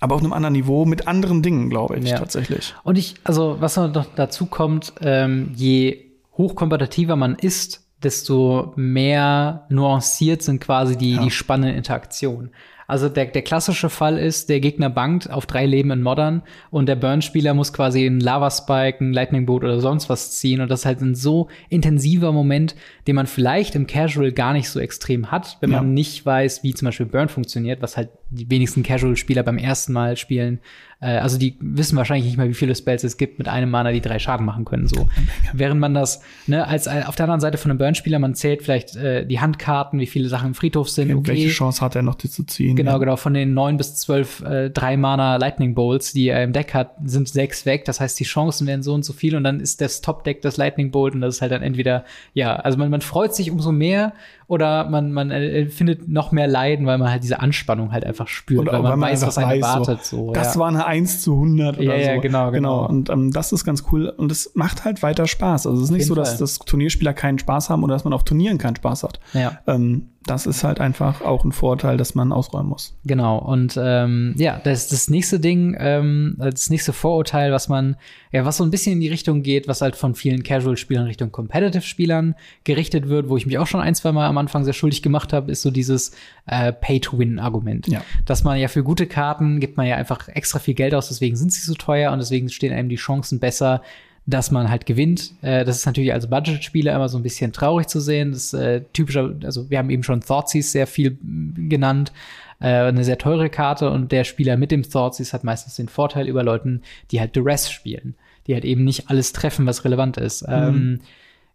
[0.00, 2.18] aber auf einem anderen Niveau mit anderen Dingen, glaube ich, ja.
[2.18, 2.74] tatsächlich.
[2.82, 10.42] Und ich, also was noch dazu kommt, ähm, je hochkompetitiver man ist, desto mehr nuanciert
[10.42, 11.22] sind quasi die, ja.
[11.22, 12.50] die spannenden Interaktionen.
[12.92, 16.90] Also der, der klassische Fall ist, der Gegner bankt auf drei Leben in Modern und
[16.90, 20.80] der Burn-Spieler muss quasi einen Lava-Spike, einen Lightning Boot oder sonst was ziehen und das
[20.80, 22.76] ist halt ein so intensiver Moment,
[23.06, 25.78] den man vielleicht im Casual gar nicht so extrem hat, wenn ja.
[25.78, 29.92] man nicht weiß, wie zum Beispiel Burn funktioniert, was halt die wenigsten Casual-Spieler beim ersten
[29.92, 30.60] Mal spielen
[31.02, 33.92] äh, also die wissen wahrscheinlich nicht mal, wie viele Spells es gibt mit einem Mana,
[33.92, 34.86] die drei Schaden machen können.
[34.86, 35.08] So.
[35.52, 38.62] Während man das, ne, als äh, auf der anderen Seite von einem Burn-Spieler, man zählt
[38.62, 41.12] vielleicht äh, die Handkarten, wie viele Sachen im Friedhof sind.
[41.12, 41.32] Okay.
[41.32, 42.76] Welche Chance hat er noch, die zu ziehen?
[42.76, 42.98] Genau, ja.
[42.98, 43.16] genau.
[43.16, 46.94] Von den neun bis zwölf äh, drei Mana Lightning Bolts, die er im Deck hat,
[47.04, 47.84] sind sechs weg.
[47.84, 50.56] Das heißt, die Chancen werden so und so viel und dann ist das Top-Deck das
[50.56, 53.72] Lightning Bolt und das ist halt dann entweder, ja, also man, man freut sich umso
[53.72, 54.12] mehr
[54.52, 58.28] oder man, man äh, findet noch mehr Leiden, weil man halt diese Anspannung halt einfach
[58.28, 60.04] spürt, und weil man, man weiß, was einen erwartet.
[60.04, 60.60] So, so das ja.
[60.60, 62.10] war eine 1 zu 100 oder ja, so.
[62.10, 62.50] Ja, genau, genau.
[62.50, 62.86] genau.
[62.86, 65.66] Und ähm, das ist ganz cool und es macht halt weiter Spaß.
[65.66, 68.24] Also es ist nicht so, dass, dass Turnierspieler keinen Spaß haben oder dass man auf
[68.24, 69.20] Turnieren keinen Spaß hat.
[69.32, 69.58] Ja.
[69.66, 72.96] Ähm, das ist halt einfach auch ein Vorteil, dass man ausräumen muss.
[73.04, 73.38] Genau.
[73.38, 77.96] Und ähm, ja, das das nächste Ding, ähm, das nächste Vorurteil, was man,
[78.30, 81.32] ja, was so ein bisschen in die Richtung geht, was halt von vielen Casual-Spielern Richtung
[81.32, 82.34] Competitive-Spielern
[82.64, 85.32] gerichtet wird, wo ich mich auch schon ein, zwei Mal am Anfang sehr schuldig gemacht
[85.32, 86.12] habe, ist so dieses
[86.46, 87.88] äh, Pay-to-Win-Argument.
[87.88, 88.02] Ja.
[88.26, 91.36] Dass man ja für gute Karten gibt man ja einfach extra viel Geld aus, deswegen
[91.36, 93.82] sind sie so teuer und deswegen stehen einem die Chancen besser,
[94.26, 95.32] dass man halt gewinnt.
[95.42, 98.32] Äh, das ist natürlich als Budget-Spieler immer so ein bisschen traurig zu sehen.
[98.32, 101.18] Das ist äh, typischer, also wir haben eben schon Thoughtseize sehr viel
[101.56, 102.12] genannt.
[102.60, 106.28] Äh, eine sehr teure Karte und der Spieler mit dem Thoughtseize hat meistens den Vorteil
[106.28, 108.14] über Leuten, die halt Duress spielen,
[108.46, 110.46] die halt eben nicht alles treffen, was relevant ist.
[110.46, 110.54] Mhm.
[110.54, 111.00] Ähm,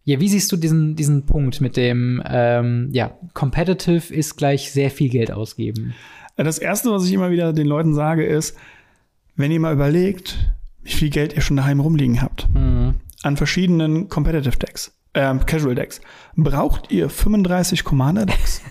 [0.08, 4.90] ja, wie siehst du diesen, diesen Punkt mit dem, ähm, ja, competitive ist gleich sehr
[4.90, 5.92] viel Geld ausgeben?
[6.34, 8.56] Das erste, was ich immer wieder den Leuten sage, ist,
[9.36, 12.48] wenn ihr mal überlegt, wie viel Geld ihr schon daheim rumliegen habt.
[12.54, 12.94] Mhm.
[13.22, 16.00] An verschiedenen Competitive Decks, äh, Casual Decks.
[16.36, 18.62] Braucht ihr 35 Commander Decks?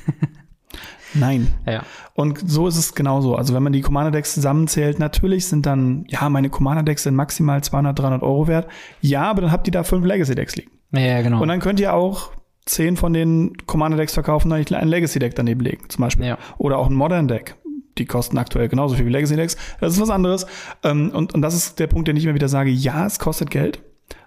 [1.13, 1.53] Nein.
[1.67, 1.83] Ja.
[2.15, 3.35] Und so ist es genauso.
[3.35, 7.97] Also wenn man die Commander-Decks zusammenzählt, natürlich sind dann, ja, meine Commander-Decks sind maximal 200,
[7.97, 8.67] 300 Euro wert.
[9.01, 10.71] Ja, aber dann habt ihr da fünf Legacy-Decks liegen.
[10.91, 11.41] Ja, genau.
[11.41, 12.31] Und dann könnt ihr auch
[12.65, 16.25] zehn von den Commander-Decks verkaufen, dann ein Legacy-Deck daneben legen, zum Beispiel.
[16.25, 16.37] Ja.
[16.57, 17.55] Oder auch ein Modern-Deck.
[17.97, 19.57] Die kosten aktuell genauso viel wie Legacy-Decks.
[19.79, 20.45] Das ist was anderes.
[20.83, 22.69] Ähm, Und, und das ist der Punkt, den ich immer wieder sage.
[22.69, 23.81] Ja, es kostet Geld,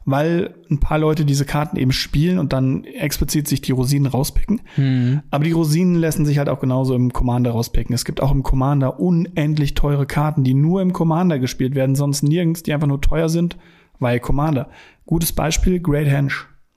[0.04, 4.62] weil ein paar Leute diese Karten eben spielen und dann explizit sich die Rosinen rauspicken.
[4.76, 5.22] Mhm.
[5.30, 7.94] Aber die Rosinen lassen sich halt auch genauso im Commander rauspicken.
[7.94, 12.22] Es gibt auch im Commander unendlich teure Karten, die nur im Commander gespielt werden, sonst
[12.22, 13.56] nirgends, die einfach nur teuer sind,
[14.00, 14.68] weil Commander.
[15.10, 16.30] Gutes Beispiel, Great Henge.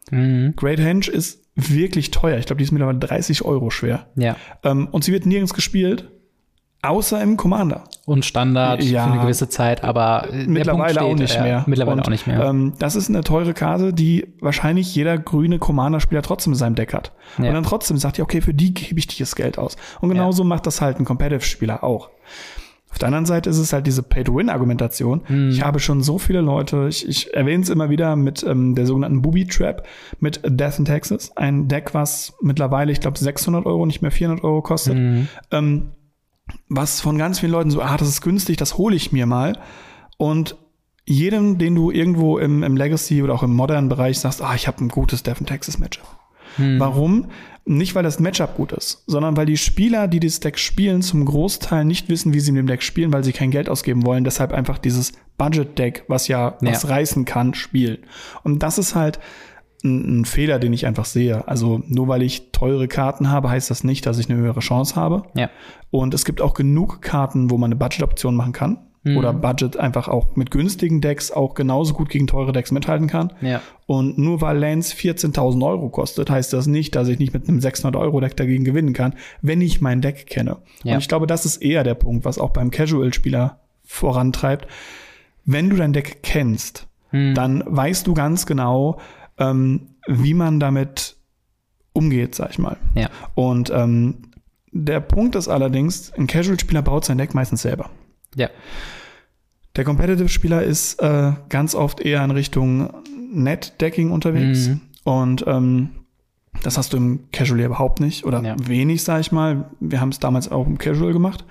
[0.09, 0.55] Mhm.
[0.55, 2.39] Great Henge ist wirklich teuer.
[2.39, 4.07] Ich glaube, die ist mittlerweile 30 Euro schwer.
[4.15, 4.35] Ja.
[4.63, 6.09] Ähm, und sie wird nirgends gespielt,
[6.81, 7.83] außer im Commander.
[8.07, 9.05] Und Standard Ja.
[9.05, 11.63] für eine gewisse Zeit, aber äh, Mittlerweile auch nicht ja, mehr.
[11.67, 12.43] Mittlerweile Und, auch nicht mehr.
[12.43, 16.91] Ähm, das ist eine teure Karte, die wahrscheinlich jeder grüne Commander-Spieler trotzdem in seinem Deck
[16.91, 17.11] hat.
[17.37, 17.49] Ja.
[17.49, 19.77] Und dann trotzdem sagt ja, okay, für die gebe ich dieses Geld aus.
[20.01, 22.09] Und genauso macht das halt ein Competitive-Spieler auch.
[22.93, 25.23] Auf der anderen Seite ist es halt diese Pay-to-Win-Argumentation.
[25.27, 25.49] Mhm.
[25.49, 28.85] Ich habe schon so viele Leute, ich, ich erwähne es immer wieder mit ähm, der
[28.85, 29.87] sogenannten Booby Trap,
[30.19, 31.35] mit Death in Texas.
[31.35, 34.93] Ein Deck, was mittlerweile, ich glaube, 600 Euro, nicht mehr 400 Euro kostet.
[34.93, 35.27] Mhm.
[35.49, 35.91] Ähm,
[36.69, 39.57] was von ganz vielen Leuten so, ah, das ist günstig, das hole ich mir mal.
[40.17, 40.55] Und
[41.03, 44.67] jedem, den du irgendwo im, im Legacy oder auch im modernen Bereich sagst, ah, ich
[44.67, 46.05] habe ein gutes Death in Texas Matchup.
[46.57, 47.27] Warum?
[47.65, 51.23] Nicht, weil das Matchup gut ist, sondern weil die Spieler, die dieses Deck spielen, zum
[51.23, 54.25] Großteil nicht wissen, wie sie mit dem Deck spielen, weil sie kein Geld ausgeben wollen.
[54.25, 56.89] Deshalb einfach dieses Budget-Deck, was ja, was Ja.
[56.89, 57.99] reißen kann, spielen.
[58.43, 59.19] Und das ist halt
[59.83, 61.47] ein, ein Fehler, den ich einfach sehe.
[61.47, 64.95] Also nur weil ich teure Karten habe, heißt das nicht, dass ich eine höhere Chance
[64.97, 65.23] habe.
[65.35, 65.49] ja.
[65.89, 68.77] Und es gibt auch genug Karten, wo man eine Budget-Option machen kann.
[69.03, 69.17] Mhm.
[69.17, 73.33] Oder Budget einfach auch mit günstigen Decks auch genauso gut gegen teure Decks mithalten kann.
[73.41, 73.61] Ja.
[73.85, 77.59] Und nur weil Lance 14.000 Euro kostet, heißt das nicht, dass ich nicht mit einem
[77.59, 80.57] 600 Euro Deck dagegen gewinnen kann, wenn ich mein Deck kenne.
[80.83, 80.93] Ja.
[80.93, 84.67] Und ich glaube, das ist eher der Punkt, was auch beim Casual-Spieler vorantreibt.
[85.45, 87.35] Wenn du dein Deck kennst, Mhm.
[87.35, 88.99] dann weißt du ganz genau,
[89.37, 91.15] ähm, wie man damit
[91.93, 92.77] umgeht, sag ich mal.
[92.95, 93.09] Ja.
[93.35, 94.15] Und ähm,
[94.71, 97.89] der Punkt ist allerdings, ein Casual-Spieler baut sein Deck meistens selber.
[98.35, 98.49] Ja.
[99.75, 102.93] Der Competitive-Spieler ist äh, ganz oft eher in Richtung
[103.33, 104.67] Net-Decking unterwegs.
[104.67, 104.81] Mhm.
[105.03, 105.89] Und ähm,
[106.61, 108.25] das hast du im Casual ja überhaupt nicht.
[108.25, 108.55] Oder Ja.
[108.59, 109.71] wenig, sag ich mal.
[109.79, 111.43] Wir haben es damals auch im Casual gemacht.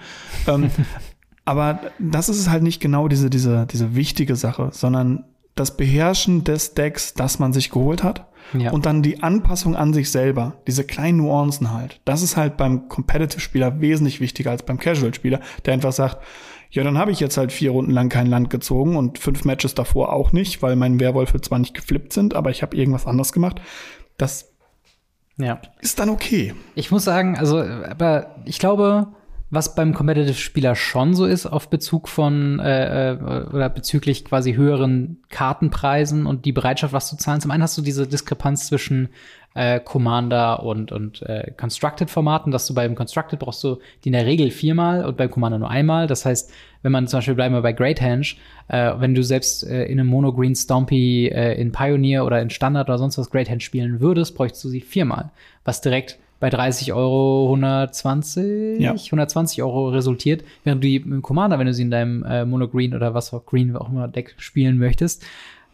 [0.47, 0.71] ähm,
[1.45, 5.25] aber das ist halt nicht genau diese, diese, diese wichtige Sache, sondern
[5.57, 8.29] das Beherrschen des Decks, das man sich geholt hat.
[8.57, 8.71] Ja.
[8.71, 12.01] Und dann die Anpassung an sich selber, diese kleinen Nuancen halt.
[12.05, 16.19] Das ist halt beim Competitive-Spieler wesentlich wichtiger als beim Casual-Spieler, der einfach sagt,
[16.73, 19.75] ja, dann habe ich jetzt halt vier Runden lang kein Land gezogen und fünf Matches
[19.75, 23.33] davor auch nicht, weil meine Werwölfe zwar nicht geflippt sind, aber ich habe irgendwas anderes
[23.33, 23.61] gemacht.
[24.17, 24.55] Das
[25.37, 25.61] ja.
[25.81, 26.55] ist dann okay.
[26.75, 29.09] Ich muss sagen, also, aber ich glaube,
[29.53, 33.17] was beim Competitive-Spieler schon so ist, auf Bezug von äh, äh,
[33.53, 37.43] oder bezüglich quasi höheren Kartenpreisen und die Bereitschaft, was zu zahlen.
[37.43, 39.11] Zum einen hast du diese Diskrepanz zwischen
[39.53, 44.25] äh, Commander und, und äh, Constructed-Formaten, dass du beim Constructed brauchst du die in der
[44.25, 46.07] Regel viermal und beim Commander nur einmal.
[46.07, 48.25] Das heißt, wenn man zum Beispiel bleiben wir bei Great Henge,
[48.69, 52.49] äh, wenn du selbst äh, in einem Mono Green Stompy äh, in Pioneer oder in
[52.49, 55.31] Standard oder sonst was Great Henge spielen würdest, bräuchtest du sie viermal.
[55.67, 57.47] Was direkt bei 30 Euro
[57.97, 58.93] 120, Ja.
[58.95, 62.69] 120 Euro resultiert, während du die im Commander, wenn du sie in deinem äh, Mono
[62.69, 65.23] Green oder was auch Green auch immer Deck spielen möchtest,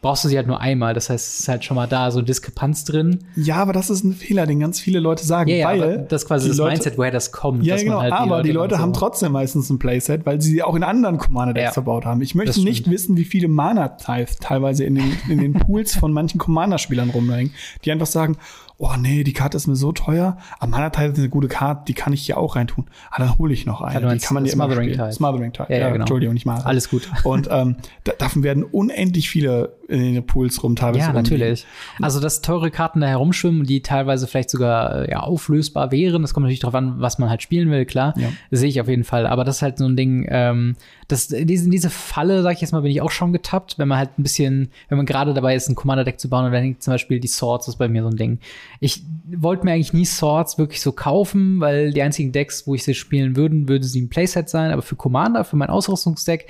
[0.01, 0.95] brauchst du sie halt nur einmal.
[0.95, 3.19] Das heißt, es ist halt schon mal da so Diskrepanz drin.
[3.35, 5.97] Ja, aber das ist ein Fehler, den ganz viele Leute sagen, Ja, ja, weil aber
[6.03, 7.65] das ist quasi die das Leute, Mindset, woher das kommt.
[7.65, 10.63] Ja, genau, halt aber die Leute dann haben so- trotzdem meistens ein Playset, weil sie
[10.63, 11.73] auch in anderen Commander-Decks Ja.
[11.73, 12.21] verbaut haben.
[12.23, 16.39] Ich möchte nicht wissen, wie viele Mana-Types teilweise in den, in den Pools von manchen
[16.39, 17.53] Commander-Spielern rumhängen,
[17.85, 18.37] die einfach sagen,
[18.79, 21.95] oh nee, die Karte ist mir so teuer, aber Mana-Type ist eine gute Karte, die
[21.95, 22.87] kann ich hier auch reintun.
[23.11, 24.01] Ah, dann hole ich noch Ja, eine.
[24.09, 24.99] du die kann man dir immer Smothering spielen.
[25.07, 25.13] Type.
[25.13, 25.73] Smothering Type.
[25.73, 26.03] Ja, ja, genau.
[26.03, 26.61] Entschuldigung, nicht mal.
[26.63, 27.11] Alles gut.
[27.25, 31.39] Und ähm, da, davon werden unendlich viele in den Pools rum teilweise Ja, rumliegen.
[31.39, 31.67] natürlich.
[32.01, 36.23] Also, dass teure Karten da herumschwimmen, die teilweise vielleicht sogar äh, ja, auflösbar wären.
[36.23, 38.13] Das kommt natürlich darauf an, was man halt spielen will, klar.
[38.19, 38.29] Ja.
[38.51, 39.27] Sehe ich auf jeden Fall.
[39.27, 40.77] Aber das ist halt so ein Ding, ähm,
[41.09, 43.97] das, diese, diese Falle, sag ich jetzt mal, bin ich auch schon getappt, wenn man
[43.97, 46.83] halt ein bisschen, wenn man gerade dabei ist, ein Commander-Deck zu bauen und dann hängt
[46.83, 48.41] zum Beispiel die Swords, das ist bei mir so ein Ding.
[48.81, 49.03] Ich
[49.37, 52.95] wollte mir eigentlich nie Swords wirklich so kaufen, weil die einzigen Decks, wo ich sie
[52.95, 56.47] spielen würden, würde sie ein Playset sein, aber für Commander, für mein Ausrüstungsdeck,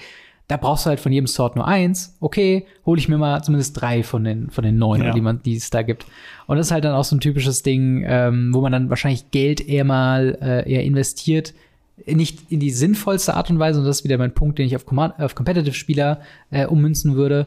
[0.49, 2.17] da brauchst du halt von jedem Sword nur eins.
[2.21, 5.13] Okay, hole ich mir mal zumindest drei von den, von den neun, Ja.
[5.13, 6.07] die, man, die es da gibt.
[6.47, 9.31] Und das ist halt dann auch so ein typisches Ding, ähm, wo man dann wahrscheinlich
[9.31, 11.53] Geld eher mal äh, eher investiert,
[12.07, 14.75] nicht in die sinnvollste Art und Weise, und das ist wieder mein Punkt, den ich
[14.77, 17.47] auf, Command auf Competitive-Spieler äh, ummünzen würde.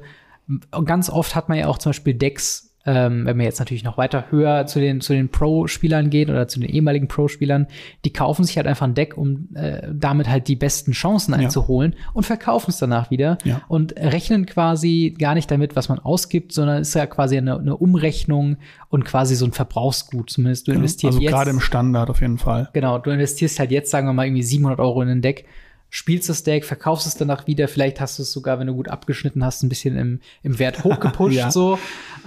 [0.85, 3.97] Ganz oft hat man ja auch zum Beispiel Decks, ähm, wenn wir jetzt natürlich noch
[3.97, 7.67] weiter höher zu den, zu den Pro-Spielern gehen oder zu den ehemaligen Pro-Spielern,
[8.05, 11.95] die kaufen sich halt einfach ein Deck, um äh, damit halt die besten Chancen einzuholen
[11.97, 12.09] ja.
[12.13, 13.61] und verkaufen es danach wieder ja.
[13.67, 17.77] und rechnen quasi gar nicht damit, was man ausgibt, sondern ist ja quasi eine, eine
[17.77, 18.57] Umrechnung
[18.89, 20.67] und quasi so ein Verbrauchsgut zumindest.
[20.67, 22.69] Du investierst also gerade im Standard auf jeden Fall.
[22.73, 25.45] Genau, du investierst halt jetzt, sagen wir mal, irgendwie 700 Euro in ein Deck
[25.91, 27.67] spielst das Deck, verkaufst es danach wieder.
[27.67, 30.83] Vielleicht hast du es sogar, wenn du gut abgeschnitten hast, ein bisschen im, im Wert
[30.83, 31.35] hochgepusht.
[31.35, 31.51] ja.
[31.51, 31.77] so.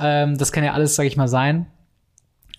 [0.00, 1.66] Ähm, das kann ja alles, sag ich mal, sein.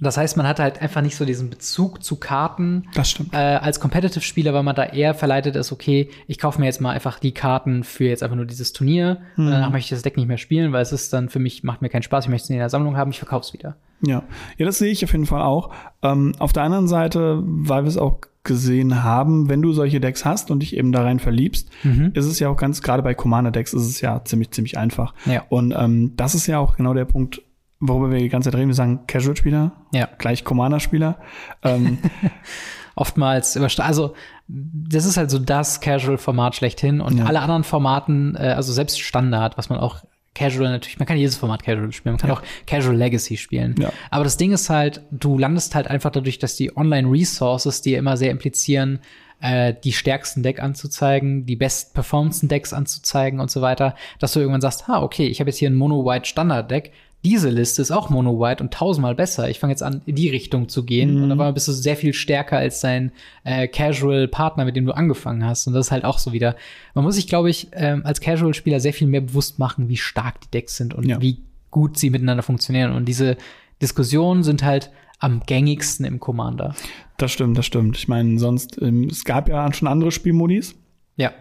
[0.02, 3.34] Das heißt, man hat halt einfach nicht so diesen Bezug zu Karten das stimmt.
[3.34, 6.92] Äh, als Competitive-Spieler, weil man da eher verleitet ist, okay, ich kaufe mir jetzt mal
[6.92, 9.52] einfach die Karten für jetzt einfach nur dieses Turnier mhm.
[9.52, 11.82] danach möchte ich das Deck nicht mehr spielen, weil es ist dann für mich, macht
[11.82, 13.78] mir keinen Spaß, ich möchte es in der Sammlung haben, ich verkaufe es wieder.
[14.02, 14.24] Ja.
[14.58, 15.74] ja, das sehe ich auf jeden Fall auch.
[16.02, 20.24] Ähm, auf der anderen Seite, weil wir es auch gesehen haben, wenn du solche Decks
[20.24, 22.12] hast und dich eben da rein verliebst, mhm.
[22.14, 25.14] ist es ja auch ganz, gerade bei Commander-Decks ist es ja ziemlich, ziemlich einfach.
[25.26, 25.44] Ja.
[25.50, 27.42] Und ähm, das ist ja auch genau der Punkt,
[27.80, 28.70] worüber wir die ganze Zeit reden.
[28.70, 30.08] Wir sagen Casual-Spieler, ja.
[30.18, 31.18] gleich Commander-Spieler.
[31.64, 31.98] ähm,
[32.98, 34.16] Oftmals also
[34.48, 37.26] das ist halt so das Casual-Format schlechthin und ja.
[37.26, 41.38] alle anderen Formaten, äh, also selbst Standard, was man auch Casual natürlich, man kann jedes
[41.38, 42.36] Format Casual spielen, man kann ja.
[42.36, 43.74] auch Casual Legacy spielen.
[43.80, 43.92] Ja.
[44.12, 48.18] Aber das Ding ist halt, du landest halt einfach dadurch, dass die Online-Resources dir immer
[48.18, 49.00] sehr implizieren,
[49.42, 54.40] äh, die stärksten Deck anzuzeigen, die best performance Decks anzuzeigen und so weiter, dass du
[54.40, 56.92] irgendwann sagst, ha, okay, ich habe jetzt hier ein Mono-White Standard-Deck,
[57.26, 59.50] diese Liste ist auch Mono-White und tausendmal besser.
[59.50, 61.16] Ich fange jetzt an, in die Richtung zu gehen.
[61.16, 61.24] Mhm.
[61.24, 63.12] Und dann bist du sehr viel stärker als dein
[63.44, 65.66] äh, Casual-Partner, mit dem du angefangen hast.
[65.66, 66.56] Und das ist halt auch so wieder.
[66.94, 70.40] Man muss sich, glaube ich, ähm, als Casual-Spieler sehr viel mehr bewusst machen, wie stark
[70.42, 71.20] die Decks sind und ja.
[71.20, 71.40] wie
[71.72, 72.94] gut sie miteinander funktionieren.
[72.94, 73.38] Und diese
[73.82, 76.76] Diskussionen sind halt am gängigsten im Commander.
[77.18, 77.98] Das stimmt, das stimmt.
[77.98, 80.76] Ich meine, sonst, ähm, es gab ja schon andere Spielmodis.
[81.16, 81.34] Ja.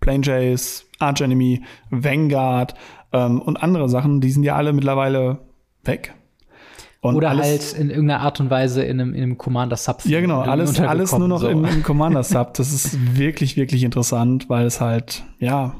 [0.00, 2.74] Plain Jays, Arch Enemy, Vanguard,
[3.12, 5.38] ähm, und andere Sachen, die sind ja alle mittlerweile
[5.84, 6.14] weg.
[7.02, 10.04] Und Oder halt in irgendeiner Art und Weise in einem, in einem Commander-Sub.
[10.04, 11.48] Ja, genau, alles, alles nur noch so.
[11.48, 12.54] im, im Commander-Sub.
[12.54, 15.74] Das ist wirklich, wirklich interessant, weil es halt, ja.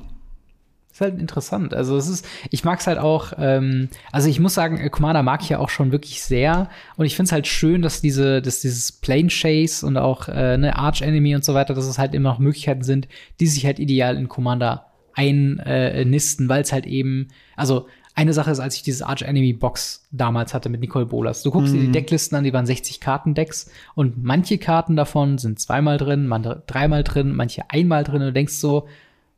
[0.90, 1.74] Ist halt interessant.
[1.74, 5.42] Also es ist, ich mag es halt auch, ähm, also ich muss sagen, Commander mag
[5.42, 6.68] ich ja auch schon wirklich sehr.
[6.96, 10.58] Und ich finde es halt schön, dass diese, dass dieses Plane Chase und auch äh,
[10.58, 13.06] ne, Arch Enemy und so weiter, dass es halt immer noch Möglichkeiten sind,
[13.38, 18.60] die sich halt ideal in Commander einnisten, weil es halt eben, also eine Sache ist,
[18.60, 21.42] als ich dieses Arch Enemy Box damals hatte mit Nicole Bolas.
[21.42, 21.76] Du guckst mhm.
[21.76, 21.92] dir die mhm.
[21.92, 27.04] Decklisten an, die waren 60 Karten-Decks und manche Karten davon sind zweimal drin, manche dreimal
[27.04, 28.86] drin, manche einmal drin und du denkst so,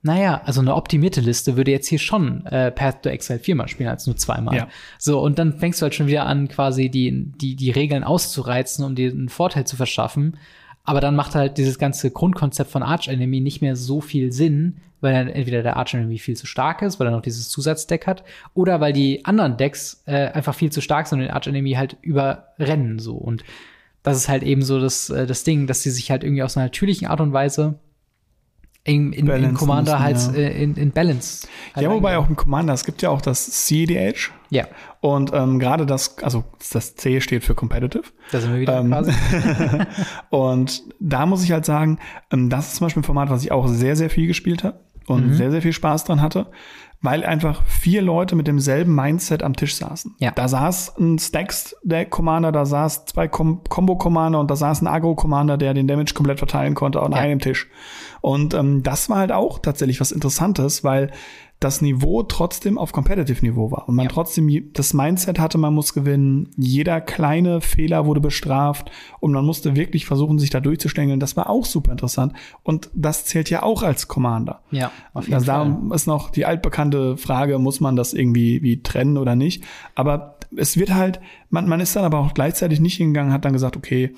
[0.03, 3.89] naja, also eine optimierte Liste würde jetzt hier schon äh, Path to Exile viermal spielen
[3.89, 4.55] als nur zweimal.
[4.55, 4.69] Ja.
[4.99, 8.85] So, und dann fängst du halt schon wieder an, quasi die, die, die Regeln auszureizen,
[8.85, 10.37] um dir einen Vorteil zu verschaffen.
[10.85, 14.77] Aber dann macht halt dieses ganze Grundkonzept von Arch Enemy nicht mehr so viel Sinn,
[15.05, 18.07] weil dann entweder der Arch Enemy viel zu stark ist, weil er noch dieses Zusatzdeck
[18.07, 21.47] hat, oder weil die anderen Decks äh, einfach viel zu stark sind und den Arch
[21.47, 23.15] Enemy halt überrennen so.
[23.15, 23.45] Und
[24.03, 26.57] das ist halt eben so das, äh, das Ding, dass sie sich halt irgendwie aus
[26.57, 27.79] einer natürlichen Art und Weise
[28.83, 30.33] in, in, in Commander halt ja.
[30.35, 31.47] Äh, in, in Balance.
[31.75, 34.31] Halt ja, wobei auch im Commander, es gibt ja auch das CEDH.
[34.51, 34.67] Ja.
[35.01, 38.05] Und ähm, gerade das, also das C steht für Competitive.
[38.31, 39.13] Da sind wir wieder ähm, quasi.
[40.31, 41.99] und da muss ich halt sagen,
[42.31, 44.81] ähm, das ist zum Beispiel ein Format, was ich auch sehr, sehr viel gespielt habe
[45.07, 45.35] und mhm.
[45.35, 46.47] sehr, sehr viel Spaß dran hatte
[47.05, 50.15] weil einfach vier Leute mit demselben Mindset am Tisch saßen.
[50.21, 50.31] Ja.
[50.31, 55.75] Da saß ein Stacks-Deck-Commander, da saß zwei Com Combo-Commander und da saß ein Agro-Commander, der
[55.75, 57.19] den Damage komplett verteilen konnte an ja.
[57.19, 57.69] einem Tisch.
[58.23, 61.11] Und ähm, das war halt auch tatsächlich was Interessantes, weil
[61.61, 63.89] das Niveau trotzdem auf Competitive-Niveau war.
[63.89, 64.11] Und man ja.
[64.11, 66.51] trotzdem das Mindset hatte, man muss gewinnen.
[66.57, 68.91] Jeder kleine Fehler wurde bestraft
[69.21, 71.21] und man musste wirklich versuchen, sich da durchzustängeln.
[71.21, 72.35] Das war auch super interessant.
[72.63, 74.61] Und das zählt ja auch als Commander.
[74.71, 75.79] Ja, auf jeden also Fall.
[75.89, 79.65] Da ist noch die altbekannte Frage, muss man das irgendwie wie trennen oder nicht?
[79.95, 83.53] Aber es wird halt, man, man ist dann aber auch gleichzeitig nicht hingegangen, hat dann
[83.53, 84.15] gesagt, okay,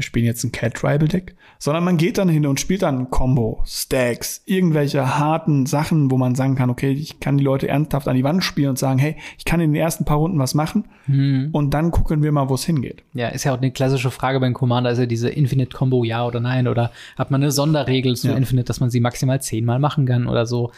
[0.00, 3.10] wir spielen jetzt ein Cat Tribal Deck, sondern man geht dann hin und spielt dann
[3.10, 8.08] Combo, Stacks, irgendwelche harten Sachen, wo man sagen kann, okay, ich kann die Leute ernsthaft
[8.08, 10.54] an die Wand spielen und sagen, hey, ich kann in den ersten paar Runden was
[10.54, 11.50] machen mhm.
[11.52, 13.02] und dann gucken wir mal, wo es hingeht.
[13.12, 16.24] Ja, ist ja auch eine klassische Frage beim Commander, ist ja diese Infinite Combo, ja
[16.24, 18.36] oder nein, oder hat man eine Sonderregel zu ja.
[18.36, 20.72] Infinite, dass man sie maximal zehnmal machen kann oder so.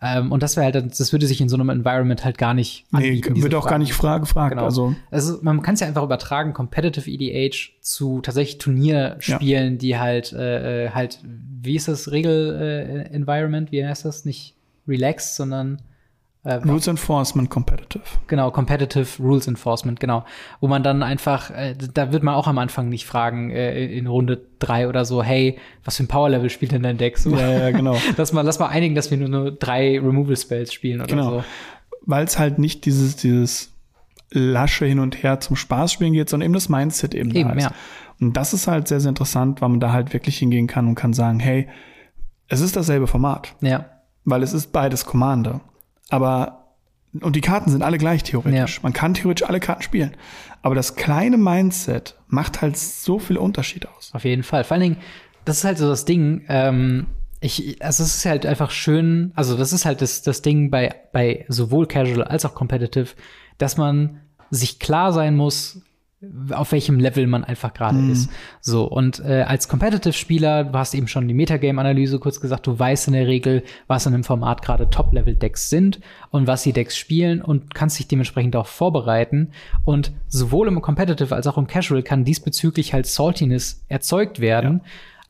[0.00, 2.84] Ähm, und das wäre halt, das würde sich in so einem Environment halt gar nicht
[2.92, 3.32] anbieten.
[3.32, 4.52] Nee, wird auch gar nicht fra gefragt.
[4.52, 4.64] Genau.
[4.64, 4.94] Also.
[5.10, 9.78] also man kann es ja einfach übertragen, Competitive EDH zu tatsächlich Turnierspielen, ja.
[9.78, 13.68] die halt, äh, äh, halt, wie ist das Regel-Environment?
[13.68, 14.26] Äh, wie heißt das?
[14.26, 14.54] Nicht
[14.86, 15.80] relaxed, sondern
[16.46, 18.02] Äh, Rules Enforcement Competitive.
[18.28, 20.24] Genau, Competitive Rules Enforcement, genau.
[20.60, 24.06] Wo man dann einfach, äh, da wird man auch am Anfang nicht fragen, äh, in
[24.06, 27.18] Runde drei oder so, hey, was für ein Power-Level spielt denn dein Deck?
[27.18, 27.96] So, Ja, ja, genau.
[28.16, 31.30] lass mal, lass mal einigen, dass wir nur, nur drei Removal-Spells spielen oder Genau.
[31.30, 31.44] so.
[32.02, 33.72] Weil es halt nicht dieses, dieses
[34.30, 37.58] lasche Hin und Her zum Spaß spielen geht, sondern eben das Mindset eben, da Eben,
[37.58, 37.64] ist.
[37.64, 37.70] ja.
[38.20, 40.94] Und das ist halt sehr, sehr interessant, weil man da halt wirklich hingehen kann und
[40.94, 41.68] kann sagen, hey,
[42.48, 43.86] es ist dasselbe Format, Ja,
[44.24, 45.60] weil es ist beides Commander.
[46.08, 46.74] Aber,
[47.20, 48.76] und die Karten sind alle gleich theoretisch.
[48.76, 48.82] Ja.
[48.82, 50.16] Man kann theoretisch alle Karten spielen.
[50.62, 54.10] Aber das kleine Mindset macht halt so viel Unterschied aus.
[54.12, 54.64] auf jeden Fall.
[54.64, 54.96] Vor allen Dingen,
[55.44, 57.06] das ist halt so das Ding, ähm,
[57.40, 60.94] ich, also es ist halt einfach schön, also das ist halt das, das Ding bei,
[61.12, 63.10] bei sowohl Casual als auch Competitive,
[63.58, 65.82] dass man sich klar sein muss,
[66.50, 68.30] auf welchem Level man einfach gerade ist.
[68.60, 73.08] So, und äh, als Competitive-Spieler, du hast eben schon die Metagame-Analyse kurz gesagt, du weißt
[73.08, 77.42] in der Regel, was in einem Format gerade Top-Level-Decks sind und was die Decks spielen
[77.42, 79.52] und kannst dich dementsprechend auch vorbereiten.
[79.84, 84.82] Und sowohl im Competitive als auch im Casual kann diesbezüglich halt Saltiness erzeugt werden.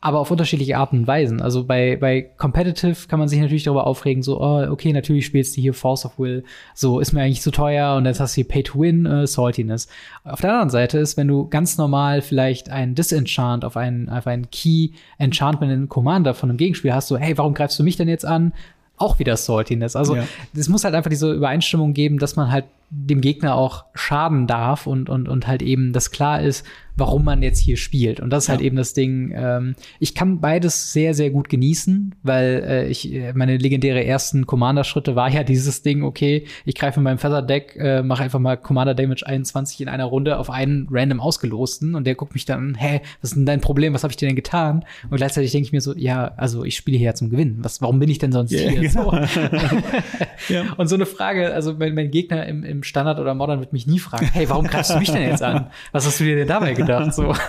[0.06, 1.42] Aber auf unterschiedliche Arten und Weisen.
[1.42, 5.56] Also bei, bei Competitive kann man sich natürlich darüber aufregen, so, oh, okay, natürlich spielst
[5.56, 8.42] du hier Force of Will, so ist mir eigentlich zu teuer und jetzt hast du
[8.42, 9.88] hier Pay to Win, äh, Saltiness.
[10.22, 14.28] Auf der anderen Seite ist, wenn du ganz normal vielleicht ein Disenchant auf einen, auf
[14.28, 17.96] einen Key Enchantment in Commander von einem Gegenspiel hast, so, hey, warum greifst du mich
[17.96, 18.52] denn jetzt an?
[18.98, 19.96] Auch wieder Saltiness.
[19.96, 20.22] Also Ja.
[20.56, 24.86] es muss halt einfach diese Übereinstimmung geben, dass man halt dem Gegner auch schaden darf
[24.86, 26.64] und, und, und halt eben das klar ist,
[26.96, 28.20] warum man jetzt hier spielt.
[28.20, 28.66] Und das ist halt Ja.
[28.66, 29.32] eben das Ding.
[29.36, 34.46] Ähm, ich kann beides sehr, sehr gut genießen, weil äh, ich äh, meine legendäre ersten
[34.46, 38.56] Commander-Schritte war ja dieses Ding, okay, ich greife in meinem Feather-Deck, äh, mache einfach mal
[38.56, 42.74] Commander-Damage 21 in einer Runde auf einen random ausgelosten und der guckt mich dann an,
[42.76, 44.84] hä, was ist denn dein Problem, was habe ich dir denn getan?
[45.10, 47.58] Und gleichzeitig denke ich mir so, ja, also ich spiele hier ja zum Gewinnen.
[47.62, 48.80] Was, warum bin ich denn sonst Ja, hier?
[48.88, 49.10] genau.
[49.26, 49.40] So.
[50.48, 50.62] Ja.
[50.76, 53.86] Und so eine Frage, also mein, mein Gegner im, im Standard oder Modern wird mich
[53.86, 55.68] nie fragen, hey, warum greifst du mich denn jetzt an?
[55.92, 57.14] Was hast du dir denn dabei gedacht?
[57.14, 57.34] So.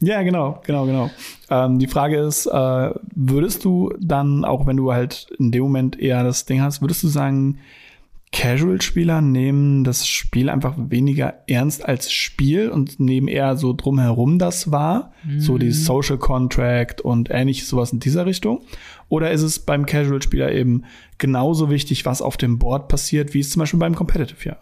[0.00, 1.10] Ja, genau, genau, genau.
[1.50, 5.98] Ähm, die Frage ist, äh, würdest du dann, auch wenn du halt in dem Moment
[5.98, 7.58] eher das Ding hast, würdest du sagen,
[8.30, 14.70] Casual-Spieler nehmen das Spiel einfach weniger ernst als Spiel und nehmen eher so drumherum das
[14.70, 18.60] wahr, so die Social Contract und ähnliches sowas in dieser Richtung?
[19.08, 20.84] Oder ist es beim Casual-Spieler eben
[21.16, 24.56] genauso wichtig, was auf dem Board passiert, wie es zum Beispiel beim Competitive ja?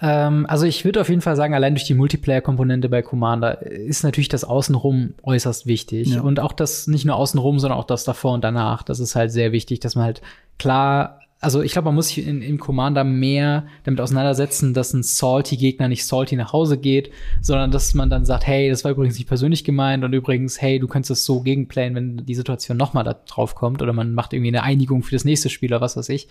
[0.00, 4.02] Ähm, also ich würde auf jeden Fall sagen, allein durch die Multiplayer-Komponente bei Commander ist
[4.02, 6.14] natürlich das Außenrum äußerst wichtig.
[6.14, 6.22] Ja.
[6.22, 8.82] Und auch das, nicht nur Außenrum, sondern auch das davor und danach.
[8.82, 10.22] Das ist halt sehr wichtig, dass man halt
[10.58, 15.02] klar, also ich glaube, man muss sich in, in Commander mehr damit auseinandersetzen, dass ein
[15.02, 19.16] Salty-Gegner nicht salty nach Hause geht, sondern dass man dann sagt, hey, das war übrigens
[19.18, 23.04] nicht persönlich gemeint und übrigens, hey, du könntest das so gegenplayen, wenn die Situation nochmal
[23.04, 25.96] da drauf kommt oder man macht irgendwie eine Einigung für das nächste Spiel oder was
[25.96, 26.28] weiß ich.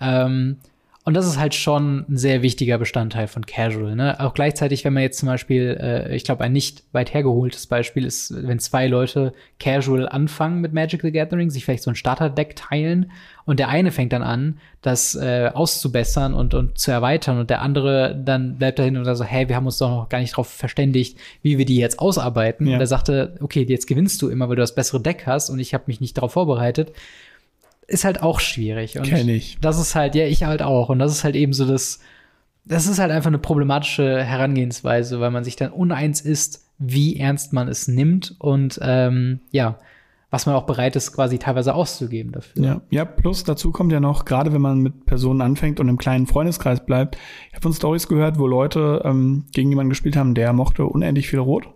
[0.00, 0.56] Ähm,
[1.08, 3.96] und das ist halt schon ein sehr wichtiger Bestandteil von Casual.
[3.96, 4.20] Ne?
[4.20, 8.04] Auch gleichzeitig, wenn man jetzt zum Beispiel, äh, ich glaube, ein nicht weit hergeholtes Beispiel
[8.04, 12.56] ist, wenn zwei Leute Casual anfangen mit Magic the Gathering, sich vielleicht so ein Starterdeck
[12.56, 13.10] teilen
[13.46, 17.62] und der eine fängt dann an, das äh, auszubessern und, und zu erweitern und der
[17.62, 20.34] andere dann bleibt dahin und sagt so, hey, wir haben uns doch noch gar nicht
[20.34, 22.66] darauf verständigt, wie wir die jetzt ausarbeiten.
[22.66, 22.74] Ja.
[22.74, 25.58] Und er sagte, okay, jetzt gewinnst du immer, weil du das bessere Deck hast und
[25.58, 26.92] ich habe mich nicht darauf vorbereitet
[27.88, 28.98] ist halt auch schwierig.
[28.98, 29.58] Und Kenn ich.
[29.60, 30.90] Das ist halt, ja, ich halt auch.
[30.90, 32.00] Und das ist halt eben so das,
[32.64, 37.52] das ist halt einfach eine problematische Herangehensweise, weil man sich dann uneins ist, wie ernst
[37.52, 39.78] man es nimmt und ähm, ja,
[40.30, 42.62] was man auch bereit ist, quasi teilweise auszugeben dafür.
[42.62, 45.96] Ja, ja, plus dazu kommt ja noch, gerade wenn man mit Personen anfängt und im
[45.96, 47.16] kleinen Freundeskreis bleibt,
[47.48, 51.28] ich habe von Stories gehört, wo Leute ähm, gegen jemanden gespielt haben, der mochte unendlich
[51.28, 51.68] viel Rot.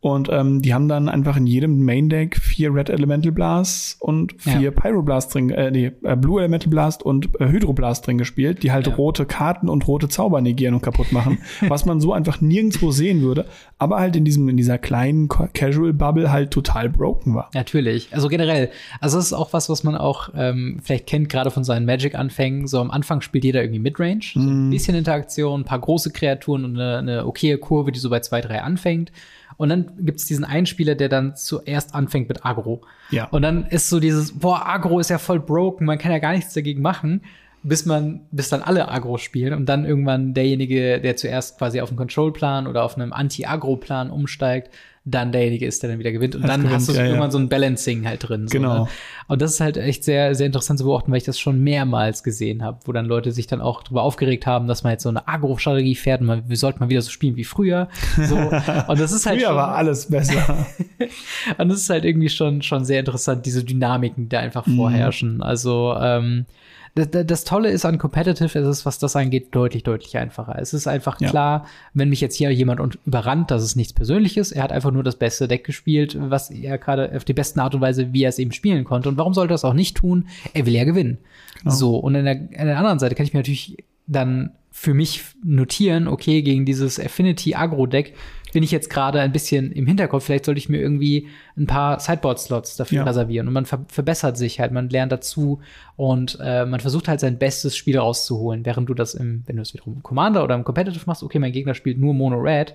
[0.00, 4.32] Und ähm, die haben dann einfach in jedem Main Deck vier Red Elemental Blasts und
[4.40, 4.70] vier Ja.
[4.70, 8.86] Pyroblast drin, äh, nee, äh, Blue Elemental Blast und äh, Hydroblast drin gespielt, die halt
[8.86, 8.94] Ja.
[8.94, 13.22] rote Karten und rote Zauber negieren und kaputt machen, was man so einfach nirgendwo sehen
[13.22, 13.46] würde,
[13.78, 17.50] aber halt in diesem in dieser kleinen Ca- Casual Bubble halt total broken war.
[17.54, 18.08] Natürlich.
[18.12, 18.70] Also generell.
[19.00, 22.68] Also es ist auch was, was man auch ähm, vielleicht kennt, gerade von seinen Magic-Anfängen.
[22.68, 24.20] So am Anfang spielt jeder irgendwie Midrange.
[24.32, 28.10] So ein bisschen Interaktion, ein paar große Kreaturen und eine, eine okaye Kurve, die so
[28.10, 29.10] bei zwei, drei anfängt.
[29.58, 32.80] Und dann gibt's diesen einen Spieler, der dann zuerst anfängt mit Agro.
[33.10, 33.24] Ja.
[33.26, 36.32] Und dann ist so dieses, boah, Agro ist ja voll broken, man kann ja gar
[36.32, 37.22] nichts dagegen machen,
[37.64, 41.88] bis man, bis dann alle Agro spielen und dann irgendwann derjenige, der zuerst quasi auf
[41.88, 44.72] einen Control-Plan oder auf einem Anti-Agro-Plan umsteigt,
[45.10, 46.34] dann derjenige ist, der dann wieder gewinnt.
[46.34, 47.06] Und Das dann gewinnt, hast du ja, ja.
[47.06, 48.48] irgendwann so ein Balancing halt drin.
[48.48, 48.84] So, Genau.
[48.84, 48.88] ne?
[49.26, 52.22] Und das ist halt echt sehr, sehr interessant zu beobachten, weil ich das schon mehrmals
[52.22, 55.08] gesehen habe, wo dann Leute sich dann auch darüber aufgeregt haben, dass man jetzt so
[55.10, 57.88] eine Agro-Strategie fährt und man, wir sollten mal wieder so spielen wie früher.
[58.16, 58.36] So.
[58.88, 60.66] Und das ist halt Früher schon, war alles besser.
[61.58, 64.76] und das ist halt irgendwie schon, schon sehr interessant, diese Dynamiken, die da einfach Mhm.
[64.76, 65.42] vorherrschen.
[65.42, 66.46] Also, ähm,
[66.94, 70.56] das, das Tolle ist an Competitive, es ist, was das angeht, deutlich, deutlich einfacher.
[70.58, 71.28] Es ist einfach Ja.
[71.30, 75.02] klar, wenn mich jetzt hier jemand überrannt, dass es nichts Persönliches, er hat einfach nur
[75.04, 78.30] das beste Deck gespielt, was er gerade auf die besten Art und Weise, wie er
[78.30, 79.08] es eben spielen konnte.
[79.08, 80.26] Und warum sollte er das auch nicht tun?
[80.54, 81.18] Er will ja gewinnen.
[81.62, 81.74] Genau.
[81.74, 83.76] So, und an der, an der anderen Seite kann ich mir natürlich
[84.06, 88.14] dann für mich notieren, okay, gegen dieses Affinity Agro Deck
[88.52, 90.24] bin ich jetzt gerade ein bisschen im Hinterkopf.
[90.24, 93.04] Vielleicht sollte ich mir irgendwie ein paar Sideboard-Slots dafür Ja.
[93.04, 93.46] reservieren.
[93.48, 95.60] Und man ver verbessert sich halt, man lernt dazu
[95.96, 98.64] und äh, man versucht halt sein bestes Spiel rauszuholen.
[98.64, 101.38] Während du das im, wenn du es wiederum im Commander oder im Competitive machst, okay,
[101.38, 102.74] mein Gegner spielt nur Mono Red.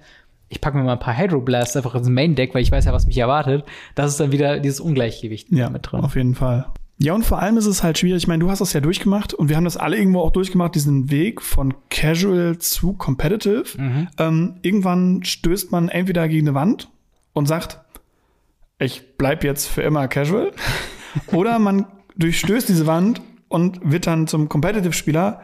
[0.50, 3.08] Ich packe mir mal ein paar Hydro-Blasts einfach ins Main-Deck, weil ich weiß ja, was
[3.08, 3.64] mich erwartet.
[3.96, 6.02] Das ist dann wieder dieses Ungleichgewicht Ja, mit drin.
[6.02, 6.66] auf jeden Fall.
[7.04, 8.24] Ja, und vor allem ist es halt schwierig.
[8.24, 10.74] Ich meine, du hast das ja durchgemacht und wir haben das alle irgendwo auch durchgemacht,
[10.74, 13.66] diesen Weg von Casual zu Competitive.
[13.78, 14.08] Mhm.
[14.18, 16.90] Ähm, irgendwann stößt man entweder gegen eine Wand
[17.34, 17.82] und sagt,
[18.80, 20.54] ich bleib jetzt für immer Casual.
[21.34, 25.42] oder man durchstößt diese Wand und wird dann zum Competitive-Spieler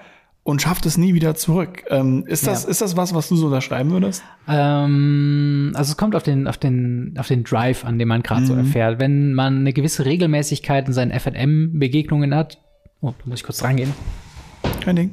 [0.49, 1.83] und schafft es nie wieder zurück.
[1.89, 2.69] Ähm, ist, das, Ja.
[2.69, 4.23] ist das was, was du so unterschreiben würdest?
[4.47, 8.45] Ähm, also es kommt auf den, auf den, auf den Drive an, den man gerade
[8.45, 8.99] so erfährt.
[8.99, 12.59] Wenn man eine gewisse Regelmäßigkeit in seinen FNM-Begegnungen hat,
[13.01, 13.93] oh, da muss ich kurz rangehen.
[14.81, 15.11] Kein Ding.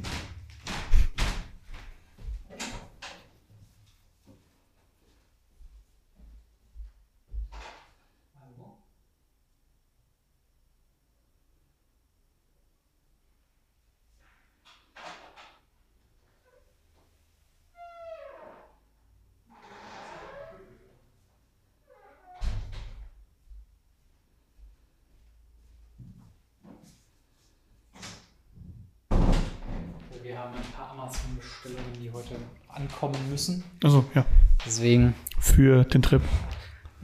[32.97, 33.63] Ankommen müssen.
[33.83, 34.25] Also, ja.
[34.65, 36.21] Deswegen, Für den Trip.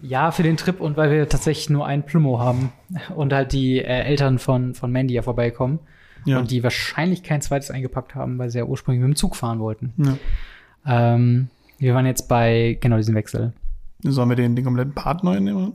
[0.02, 2.72] ja, für den Trip und weil wir tatsächlich nur ein Plümo haben
[3.16, 5.80] und halt die äh, Eltern von, von Mandy ja vorbeikommen
[6.26, 6.40] Ja.
[6.40, 9.60] und die wahrscheinlich kein zweites eingepackt haben, weil sie ja ursprünglich mit dem Zug fahren
[9.60, 9.94] wollten.
[9.98, 10.18] ja.
[10.86, 11.48] Ähm,
[11.80, 13.54] wir waren jetzt bei genau diesem Wechsel.
[14.04, 15.74] Sollen wir den, den kompletten Part neu nehmen?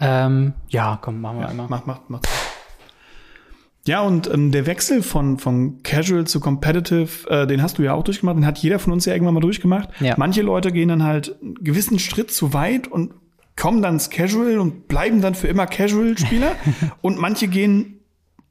[0.00, 1.68] Ähm, ja, komm, machen wir einmal.
[1.68, 2.28] Macht, macht, macht.
[3.86, 7.94] Ja, und ähm, der Wechsel von, von Casual zu Competitive, äh, den hast du ja
[7.94, 9.88] auch durchgemacht, den hat jeder von uns ja irgendwann mal durchgemacht.
[10.00, 10.14] Ja.
[10.18, 13.12] Manche Leute gehen dann halt einen gewissen Schritt zu weit und
[13.56, 16.52] kommen dann ins Casual und bleiben dann für immer Casual-Spieler.
[17.00, 18.00] und manche gehen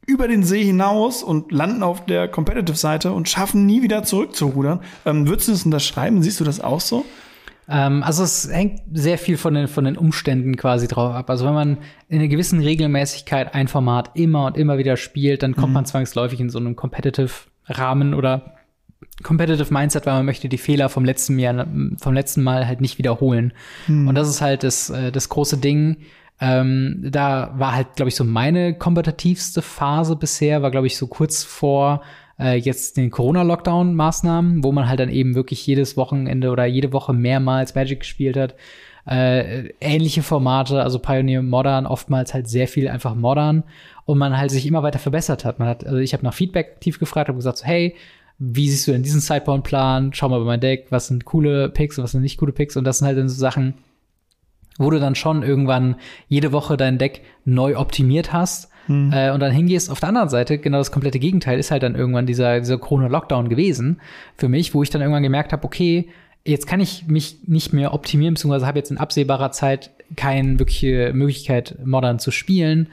[0.07, 4.81] über den See hinaus und landen auf der Competitive-Seite und schaffen nie wieder zurückzurudern.
[5.05, 6.23] Ähm, würdest du das unterschreiben?
[6.23, 7.05] Siehst du das auch so?
[7.69, 11.29] Ähm, also es hängt sehr viel von den, von den Umständen quasi drauf ab.
[11.29, 15.55] Also wenn man in einer gewissen Regelmäßigkeit ein Format immer und immer wieder spielt, dann
[15.55, 18.55] kommt man zwangsläufig in so einen Competitive-Rahmen oder
[19.21, 21.67] Competitive Mindset, weil man möchte die Fehler vom letzten Jahr,
[21.97, 23.53] vom letzten Mal halt nicht wiederholen.
[24.07, 25.97] Und das ist halt das, äh, das große Ding.
[26.41, 31.07] Ähm, da war halt, glaube ich, so meine kompetitivste Phase bisher, war, glaube ich, so
[31.07, 32.01] kurz vor
[32.39, 37.13] äh, jetzt den Corona-Lockdown-Maßnahmen, wo man halt dann eben wirklich jedes Wochenende oder jede Woche
[37.13, 38.55] mehrmals Magic gespielt hat.
[39.05, 43.63] Äh, ähnliche Formate, also Pioneer Modern, oftmals halt sehr viel einfach Modern
[44.05, 45.59] und man halt sich immer weiter verbessert hat.
[45.59, 47.95] Man hat, also ich habe nach Feedback aktiv gefragt, habe gesagt, so, hey,
[48.37, 50.13] wie siehst du denn diesen Sidebound-Plan?
[50.13, 52.77] Schau mal bei mein Deck, was sind coole Picks und was sind nicht coole Picks
[52.77, 53.73] und das sind halt dann so Sachen,
[54.77, 55.95] wo du dann schon irgendwann
[56.27, 59.89] jede Woche dein Deck neu optimiert hast äh, und dann hingehst.
[59.89, 63.49] Auf der anderen Seite, genau das komplette Gegenteil ist halt dann irgendwann dieser, dieser Corona-Lockdown
[63.49, 64.01] gewesen
[64.35, 66.09] für mich, wo ich dann irgendwann gemerkt habe, okay,
[66.45, 71.11] jetzt kann ich mich nicht mehr optimieren, beziehungsweise habe jetzt in absehbarer Zeit keine wirkliche
[71.13, 72.87] Möglichkeit, modern zu spielen.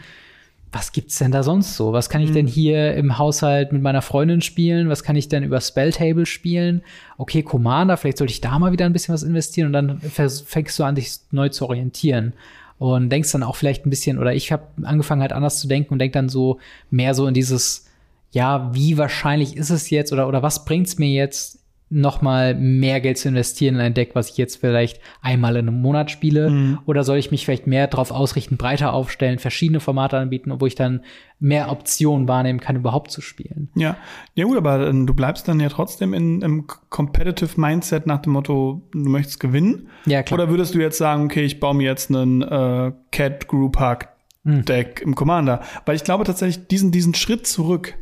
[0.72, 1.94] Was gibt's denn da sonst so?
[1.94, 4.90] Was kann ich denn hier im Haushalt mit meiner Freundin spielen?
[4.90, 6.82] Was kann ich denn über Spelltable spielen?
[7.16, 10.78] Okay, Commander, vielleicht sollte ich da mal wieder ein bisschen was investieren und dann fängst
[10.78, 12.34] du an, dich neu zu orientieren
[12.79, 15.95] und denkst dann auch vielleicht ein bisschen, oder ich habe angefangen halt anders zu denken
[15.95, 16.59] und denk dann so
[16.91, 17.87] mehr so in dieses,
[18.33, 21.59] ja, wie wahrscheinlich ist es jetzt oder, oder was bringt's mir jetzt,
[21.89, 25.68] noch mal mehr Geld zu investieren in ein Deck, was ich jetzt vielleicht einmal in
[25.68, 26.78] einem Monat spiele?
[26.84, 30.74] Oder soll ich mich vielleicht mehr darauf ausrichten, breiter aufstellen, verschiedene Formate anbieten, wo ich
[30.74, 31.03] dann
[31.39, 33.70] mehr Optionen wahrnehmen kann, überhaupt zu spielen?
[33.76, 33.97] Ja,
[34.34, 38.32] ja gut, aber ähm, du bleibst dann ja trotzdem in, im Competitive Mindset nach dem
[38.32, 39.89] Motto, du möchtest gewinnen.
[40.07, 40.41] Ja, klar.
[40.41, 44.16] Oder würdest du jetzt sagen, okay, ich baue mir jetzt einen äh, Cat Group Hack
[44.45, 44.64] Hm.
[44.64, 45.61] Deck im Commander?
[45.84, 47.95] Weil ich glaube tatsächlich, diesen, diesen Schritt zurück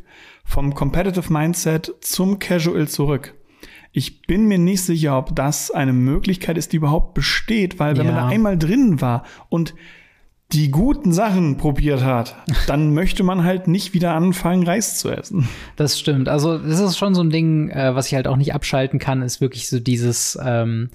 [0.45, 3.35] vom Competitive Mindset zum Casual zurück.
[3.97, 8.07] Ich bin mir nicht sicher, ob das eine Möglichkeit ist, die überhaupt besteht, weil wenn
[8.07, 8.23] man Ja.
[8.23, 9.73] da einmal drin war und
[10.53, 12.37] die guten Sachen probiert hat,
[12.67, 15.49] dann möchte man halt nicht wieder anfangen, Reis zu essen.
[15.77, 16.29] Das stimmt.
[16.29, 19.23] Also, das ist schon so ein Ding, äh, was ich halt auch nicht abschalten kann,
[19.23, 20.91] ist wirklich so dieses, ähm,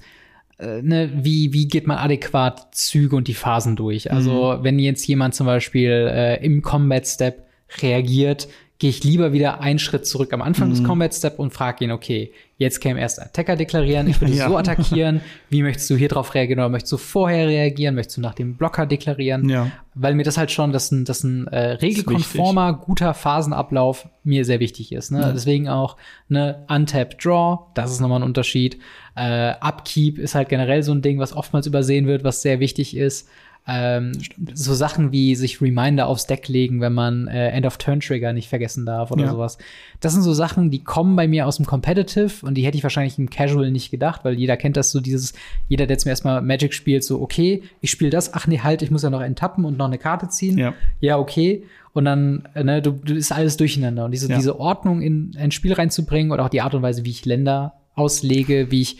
[0.58, 4.12] äh, ne, wie, wie geht man adäquat Züge und die Phasen durch?
[4.12, 7.46] Also, wenn jetzt jemand zum Beispiel äh, im Combat Step
[7.82, 8.46] reagiert,
[8.80, 10.72] gehe ich lieber wieder einen Schritt zurück am Anfang Mhm.
[10.72, 14.48] des Combat Step und frage ihn, okay, jetzt käme erst Attacker deklarieren, ich würde Ja.
[14.48, 15.20] so attackieren,
[15.50, 18.56] wie möchtest du hier drauf reagieren oder möchtest du vorher reagieren, möchtest du nach dem
[18.56, 19.48] Blocker deklarieren?
[19.48, 19.70] Ja.
[19.94, 24.60] Weil mir das halt schon, dass ein, dass ein äh, regelkonformer, guter Phasenablauf mir sehr
[24.60, 25.10] wichtig ist.
[25.12, 25.20] Ne?
[25.20, 25.32] Ja.
[25.32, 25.96] Deswegen auch
[26.28, 28.78] ne, Untap Draw, das ist nochmal ein Unterschied.
[29.14, 32.96] Äh, Upkeep ist halt generell so ein Ding, was oftmals übersehen wird, was sehr wichtig
[32.96, 33.28] ist.
[33.66, 34.12] Ähm,
[34.54, 39.10] so Sachen wie sich Reminder aufs Deck legen, wenn man äh, End-of-Turn-Trigger nicht vergessen darf
[39.12, 39.30] oder Ja.
[39.30, 39.58] sowas.
[40.00, 42.82] Das sind so Sachen, die kommen bei mir aus dem Competitive und die hätte ich
[42.82, 45.34] wahrscheinlich im Casual nicht gedacht, weil jeder kennt das so dieses,
[45.68, 48.82] jeder, der zum ersten Mal Magic spielt, so, okay, ich spiele das, ach nee, halt,
[48.82, 50.58] ich muss ja noch enttappen und noch eine Karte ziehen.
[50.58, 50.74] Ja.
[51.00, 51.62] Ja, okay.
[51.92, 54.04] Und dann, äh, ne, du, du ist alles durcheinander.
[54.06, 54.36] Und diese, Ja.
[54.36, 57.74] diese Ordnung in ein Spiel reinzubringen oder auch die Art und Weise, wie ich Länder
[57.94, 58.98] auslege, wie ich,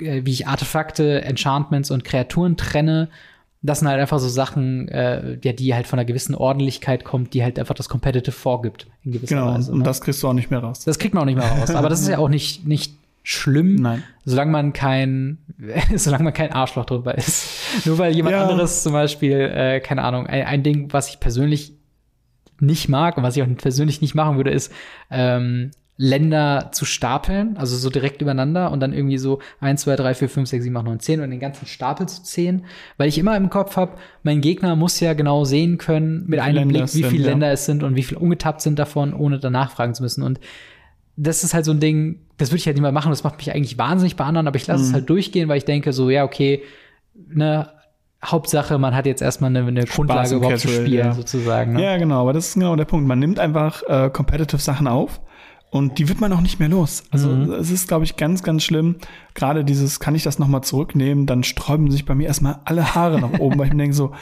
[0.00, 3.08] äh, wie ich Artefakte, Enchantments und Kreaturen trenne,
[3.62, 7.34] das sind halt einfach so Sachen, äh, ja, die halt von einer gewissen Ordentlichkeit kommt,
[7.34, 9.54] die halt einfach das Competitive vorgibt, in gewisser Genau.
[9.54, 9.70] Weise.
[9.72, 9.84] Und ne?
[9.84, 10.84] das kriegst du auch nicht mehr raus.
[10.84, 11.70] Das kriegt man auch nicht mehr raus.
[11.70, 14.02] Aber das ist ja auch nicht, nicht schlimm, Nein.
[14.24, 15.38] solange man kein,
[15.94, 17.86] solange man kein Arschloch drüber ist.
[17.86, 18.48] Nur weil jemand Ja.
[18.48, 21.72] anderes zum Beispiel, äh, keine Ahnung, ein, ein Ding, was ich persönlich
[22.60, 24.72] nicht mag und was ich auch persönlich nicht machen würde, ist
[25.10, 25.70] ähm,
[26.02, 30.28] Länder zu stapeln, also so direkt übereinander und dann irgendwie so 1, 2, 3, 4,
[30.30, 32.64] 5, 6, 7, 8, 9, 10 und den ganzen Stapel zu zählen,
[32.96, 36.54] weil ich immer im Kopf habe, mein Gegner muss ja genau sehen können mit einem
[36.54, 37.30] Länder Blick, es wie sind, viele ja.
[37.30, 40.22] Länder es sind und wie viel ungetappt sind davon, ohne danach fragen zu müssen.
[40.22, 40.40] Und
[41.16, 43.36] das ist halt so ein Ding, das würde ich halt nicht mehr machen, das macht
[43.36, 44.94] mich eigentlich wahnsinnig bei anderen, aber ich lasse es Mhm.
[44.94, 46.62] halt durchgehen, weil ich denke so, ja, okay,
[47.28, 47.68] ne,
[48.24, 51.12] Hauptsache, man hat jetzt erstmal eine, eine Grundlage überhaupt zu Casual, spielen, ja.
[51.12, 51.74] sozusagen.
[51.74, 51.84] Ne?
[51.84, 53.06] Ja, genau, aber das ist genau der Punkt.
[53.06, 55.20] Man nimmt einfach äh, competitive Sachen auf
[55.70, 57.04] und die wird man auch nicht mehr los.
[57.10, 57.52] Also Mhm.
[57.52, 58.96] es ist, glaube ich, ganz, ganz schlimm.
[59.34, 63.20] Gerade dieses, kann ich das nochmal zurücknehmen, dann sträuben sich bei mir erstmal alle Haare
[63.20, 64.12] nach oben, weil ich mir denke so,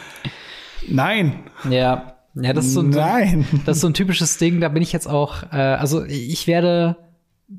[0.89, 3.47] nein, Ja, ja, das ist so ein, nein.
[3.67, 6.97] das ist so ein typisches Ding, da bin ich jetzt auch, äh, also ich werde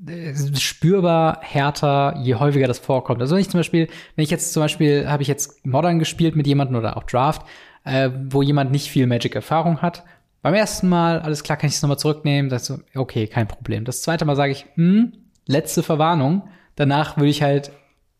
[0.07, 3.21] äh, spürbar härter, je häufiger das vorkommt.
[3.21, 6.35] Also wenn ich zum Beispiel, wenn ich jetzt zum Beispiel, habe ich jetzt Modern gespielt
[6.35, 7.41] mit jemandem oder auch Draft,
[7.85, 10.03] äh, wo jemand nicht viel Magic-Erfahrung hat.
[10.41, 12.49] Beim ersten Mal, alles klar, kann ich es nochmal zurücknehmen.
[12.49, 13.85] Das so, okay, kein Problem.
[13.85, 15.13] Das zweite Mal sage ich, hm,
[15.47, 16.43] letzte Verwarnung.
[16.75, 17.71] Danach würde ich halt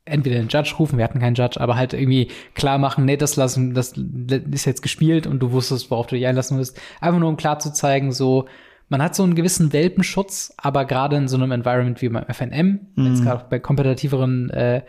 [0.06, 3.36] entweder den Judge rufen, wir hatten keinen Judge, aber halt irgendwie klar machen, nee, das
[3.36, 6.80] lassen, das ist jetzt gespielt und du wusstest, worauf du dich einlassen musst.
[7.00, 8.48] Einfach nur um klar zu zeigen, so,
[8.90, 12.80] man hat so einen gewissen Welpenschutz, aber gerade in so einem Environment wie beim FNM,
[12.96, 14.82] wenn es gerade bei kompetitiveren äh,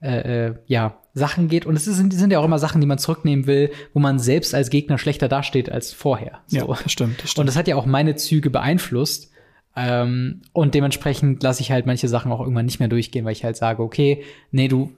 [0.00, 1.66] äh, äh, ja, Sachen geht.
[1.66, 4.54] Und es sind, sind ja auch immer Sachen, die man zurücknehmen will, wo man selbst
[4.54, 6.40] als Gegner schlechter dasteht als vorher.
[6.48, 6.76] Ja, So.
[6.82, 7.48] das stimmt, das Und stimmt.
[7.48, 9.30] das hat ja auch meine Züge beeinflusst.
[9.76, 13.44] Ähm, und dementsprechend lasse ich halt manche Sachen auch irgendwann nicht mehr durchgehen, weil ich
[13.44, 14.90] halt sage, okay, nee, du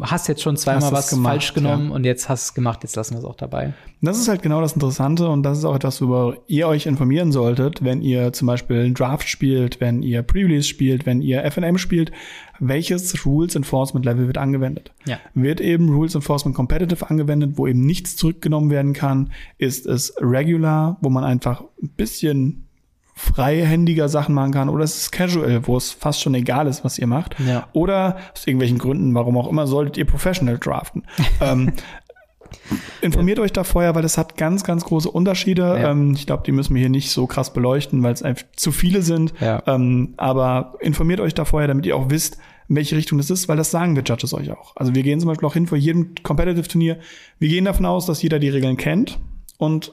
[0.00, 2.96] hast jetzt schon zweimal was gemacht, falsch genommen und jetzt hast du es gemacht, jetzt
[2.96, 3.74] lassen wir es auch dabei.
[4.00, 7.32] Das ist halt genau das Interessante und das ist auch etwas, worüber ihr euch informieren
[7.32, 11.76] solltet, wenn ihr zum Beispiel einen Draft spielt, wenn ihr Pre-Release spielt, wenn ihr FNM
[11.76, 12.10] spielt.
[12.60, 14.92] Welches Rules Enforcement Level wird angewendet?
[15.06, 15.18] Ja.
[15.34, 19.32] Wird eben Rules Enforcement Competitive angewendet, wo eben nichts zurückgenommen werden kann?
[19.58, 22.67] Ist es Regular, wo man einfach ein bisschen
[23.18, 24.68] freihändiger Sachen machen kann?
[24.68, 27.36] Oder ist es Casual, wo es fast schon egal ist, was ihr macht?
[27.40, 27.66] Ja.
[27.72, 31.02] Oder aus irgendwelchen Gründen, warum auch immer, solltet ihr Professional draften?
[31.40, 31.72] ähm,
[33.02, 35.62] Informiert euch da vorher, weil das hat ganz, ganz große Unterschiede.
[35.62, 35.90] Ja.
[35.90, 38.72] Ähm, ich glaube, die müssen wir hier nicht so krass beleuchten, weil es einfach zu
[38.72, 39.34] viele sind.
[39.40, 39.62] Ja.
[39.66, 42.38] Ähm, aber informiert euch da vorher, damit ihr auch wisst,
[42.68, 44.76] in welche Richtung das ist, weil das sagen wir Judges euch auch.
[44.76, 46.98] Also wir gehen zum Beispiel auch hin vor jedem Competitive-Turnier.
[47.38, 49.18] Wir gehen davon aus, dass jeder die Regeln kennt
[49.58, 49.92] und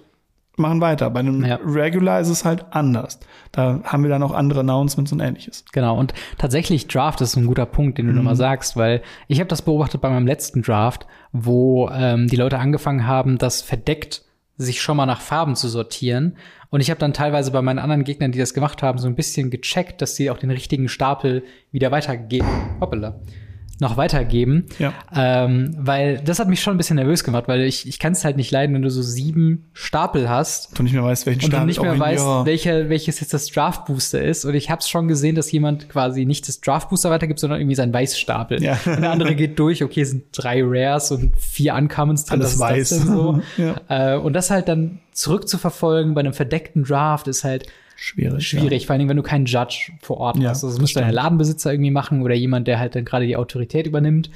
[0.58, 1.10] machen weiter.
[1.10, 1.60] Bei einem Ja.
[1.64, 3.20] Regular ist es halt anders.
[3.52, 5.66] Da haben wir dann auch andere Announcements und ähnliches.
[5.72, 9.48] Genau, und tatsächlich Draft ist ein guter Punkt, den du nochmal sagst, weil ich habe
[9.48, 14.24] das beobachtet bei meinem letzten Draft, wo ähm, die Leute angefangen haben, das verdeckt
[14.58, 16.38] sich schon mal nach Farben zu sortieren.
[16.70, 19.16] Und ich habe dann teilweise bei meinen anderen Gegnern, die das gemacht haben, so ein
[19.16, 22.48] bisschen gecheckt, dass sie auch den richtigen Stapel wieder weitergeben.
[22.80, 23.20] Hoppala.
[23.80, 24.66] Noch weitergeben.
[24.80, 24.94] Ja.
[25.14, 28.24] Ähm, weil das hat mich schon ein bisschen nervös gemacht, weil ich, ich kann es
[28.24, 31.46] halt nicht leiden, wenn du so sieben Stapel hast Du nicht mehr weißt, welchen und
[31.46, 32.46] du Stapel nicht mehr weißt, ja.
[32.46, 34.46] welcher, welches jetzt das Draft Booster ist.
[34.46, 37.60] Und ich habe es schon gesehen, dass jemand quasi nicht das Draft Booster weitergibt, sondern
[37.60, 38.64] irgendwie seinen Weißstapel.
[38.64, 38.80] Ja.
[38.86, 42.40] Und der andere geht durch, okay, es sind drei Rares und vier Uncommons drin.
[42.40, 42.90] Alles das weiß.
[42.90, 43.42] denn so?
[43.58, 44.16] Ja.
[44.16, 48.48] äh, und das halt dann zurückzuverfolgen bei einem verdeckten Draft ist halt Schwierig.
[48.48, 50.64] schwierig, vor allen Dingen, wenn du keinen Judge vor Ort Ja, hast.
[50.64, 51.14] Also das der stimmt.
[51.14, 54.30] Ladenbesitzer irgendwie machen oder jemand, der halt dann gerade die Autorität übernimmt.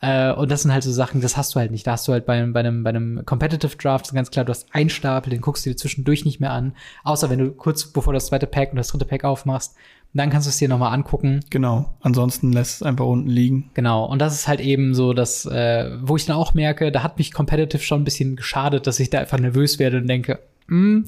[0.00, 1.86] Äh, und das sind halt so Sachen, das hast du halt nicht.
[1.86, 4.66] Da hast du halt bei, bei, einem, bei einem Competitive Draft ganz klar, du hast
[4.72, 6.74] einen Stapel, den guckst du dir zwischendurch nicht mehr an.
[7.02, 9.74] Außer wenn du kurz bevor das zweite Pack und das dritte Pack aufmachst,
[10.14, 11.40] dann kannst du es dir nochmal angucken.
[11.50, 11.94] Genau.
[12.00, 13.70] Ansonsten lässt es einfach unten liegen.
[13.74, 17.02] Genau, und das ist halt eben so, dass, äh, wo ich dann auch merke, da
[17.02, 20.38] hat mich Competitive schon ein bisschen geschadet, dass ich da einfach nervös werde und denke,
[20.68, 21.04] hm,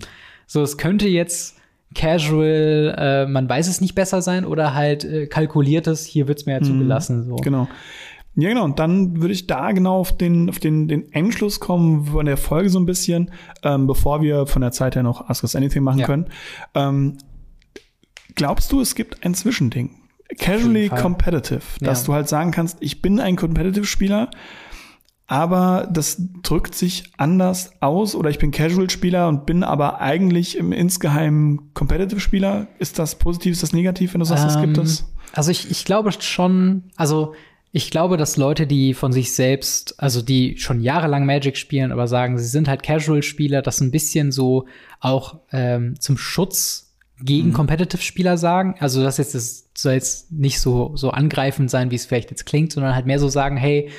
[0.46, 1.57] so, es könnte jetzt
[1.95, 6.53] Casual, äh, man weiß es nicht besser sein oder halt äh, kalkuliertes, hier wird's mir
[6.53, 7.24] ja zugelassen.
[7.26, 7.36] So.
[7.36, 7.68] Genau.
[8.36, 8.64] Ja, genau.
[8.64, 12.36] Und dann würde ich da genau auf den, auf den, den Endschluss kommen von der
[12.36, 13.32] Folge so ein bisschen,
[13.64, 16.07] ähm, bevor wir von der Zeit her noch Ask Us Anything machen Ja.
[16.07, 16.26] können.
[16.76, 17.18] Ähm,
[18.36, 19.97] glaubst du, es gibt ein Zwischending?
[20.38, 22.07] Casually competitive, dass Ja.
[22.07, 24.30] du halt sagen kannst, ich bin ein Competitive-Spieler,
[25.31, 30.72] aber das drückt sich anders aus oder ich bin Casual-Spieler und bin aber eigentlich im
[30.72, 32.66] insgeheimen Competitive-Spieler.
[32.81, 35.05] Ist das positiv, ist das negativ, wenn du sagst, es gibt Ähm, es?
[35.33, 37.35] Also ich, ich glaube schon, also
[37.70, 42.09] ich glaube, dass Leute, die von sich selbst, also die schon jahrelang Magic spielen, aber
[42.09, 44.66] sagen, sie sind halt Casual-Spieler, das ein bisschen so
[44.99, 48.74] auch ähm, zum Schutz gegen Competitive-Spieler sagen.
[48.81, 52.47] Also das jetzt das soll jetzt nicht so so angreifend sein, wie es vielleicht jetzt
[52.47, 53.91] klingt, sondern halt mehr so sagen, hey,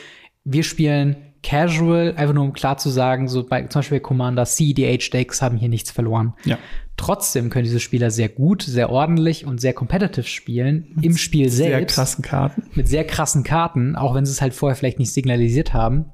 [0.44, 5.42] wir spielen Casual, einfach nur um klar zu sagen, so bei zum Beispiel Commander CDH-Decks
[5.42, 6.34] haben hier nichts verloren.
[6.46, 6.58] Ja.
[6.98, 11.70] Trotzdem können diese Spieler sehr gut, sehr ordentlich und sehr competitive spielen im Spiel Sehr
[11.70, 12.64] selbst krassen Karten.
[12.76, 16.06] mit sehr krassen Karten, auch wenn sie es halt vorher vielleicht nicht signalisiert haben.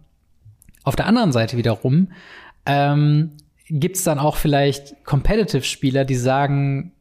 [0.83, 2.11] Auf der anderen Seite wiederum
[2.65, 3.31] ähm,
[3.69, 6.93] gibt es dann auch vielleicht Competitive-Spieler, die sagen,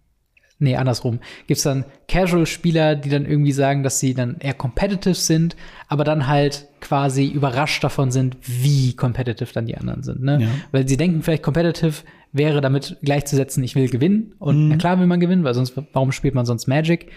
[0.58, 5.14] nee, andersrum, gibt es dann Casual-Spieler, die dann irgendwie sagen, dass sie dann eher competitive
[5.14, 5.54] sind,
[5.86, 10.22] aber dann halt quasi überrascht davon sind, wie competitive dann die anderen sind.
[10.22, 10.38] Ne?
[10.42, 10.48] Ja.
[10.72, 14.34] Weil sie denken vielleicht competitive wäre damit gleichzusetzen, ich will gewinnen.
[14.38, 17.10] Und na klar will man gewinnen, weil sonst, warum spielt man sonst Magic?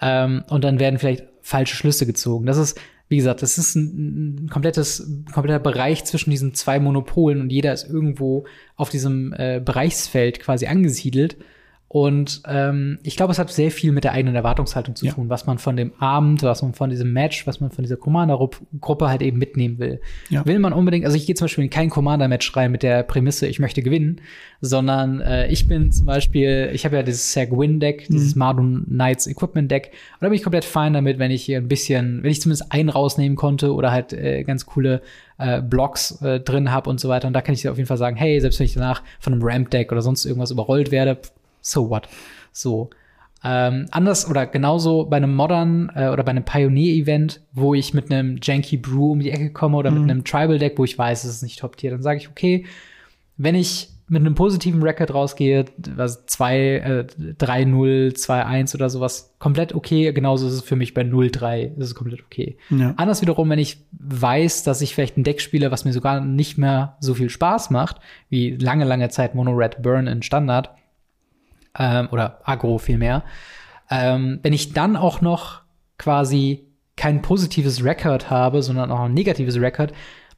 [0.00, 2.46] Ähm, und dann werden vielleicht falsche Schlüsse gezogen.
[2.46, 7.40] Das ist, wie gesagt, das ist ein, ein komplettes, kompletter Bereich zwischen diesen zwei Monopolen
[7.40, 8.44] und jeder ist irgendwo
[8.76, 11.36] auf diesem äh, Bereichsfeld quasi angesiedelt.
[11.94, 15.12] Und ähm, ich glaube, es hat sehr viel mit der eigenen Erwartungshaltung zu Ja.
[15.12, 17.98] tun, was man von dem Abend, was man von diesem Match, was man von dieser
[17.98, 20.00] Commander-Gruppe halt eben mitnehmen will.
[20.30, 20.46] Ja.
[20.46, 23.46] Will man unbedingt, also ich gehe zum Beispiel in kein Commander-Match rein mit der Prämisse,
[23.46, 24.22] ich möchte gewinnen,
[24.62, 29.90] sondern äh, ich bin zum Beispiel, ich habe ja dieses Sag-Win-Deck, dieses Mardun Knights Equipment-Deck,
[29.92, 32.72] und da bin ich komplett fein damit, wenn ich hier ein bisschen, wenn ich zumindest
[32.72, 35.02] einen rausnehmen konnte oder halt äh, ganz coole
[35.36, 37.26] äh, Blocks äh, drin habe und so weiter.
[37.26, 39.34] Und da kann ich dir auf jeden Fall sagen, hey, selbst wenn ich danach von
[39.34, 41.18] einem Ramp-Deck oder sonst irgendwas überrollt werde,
[41.62, 42.08] so what.
[42.52, 42.90] So.
[43.44, 48.12] Ähm, anders oder genauso bei einem Modern äh, oder bei einem Pioneer-Event, wo ich mit
[48.12, 51.36] einem Janky Brew um die Ecke komme oder mit einem Tribal-Deck, wo ich weiß, es
[51.36, 52.66] ist nicht Top-Tier, dann sage ich, okay,
[53.36, 55.64] wenn ich mit einem positiven Record rausgehe,
[55.96, 57.06] was 2, äh,
[57.38, 60.12] 3-0, 2-1 oder sowas, komplett okay.
[60.12, 62.58] Genauso ist es für mich bei 0-3, das ist komplett okay.
[62.68, 62.92] Ja.
[62.98, 66.58] Anders wiederum, wenn ich weiß, dass ich vielleicht ein Deck spiele, was mir sogar nicht
[66.58, 67.96] mehr so viel Spaß macht,
[68.28, 70.70] wie lange, lange Zeit Mono Red Burn in Standard,
[71.78, 73.22] ähm, oder Agro vielmehr,
[73.90, 75.62] ähm, wenn ich dann auch noch
[75.98, 76.66] quasi
[76.96, 79.92] kein positives Record habe, sondern auch ein negatives Record,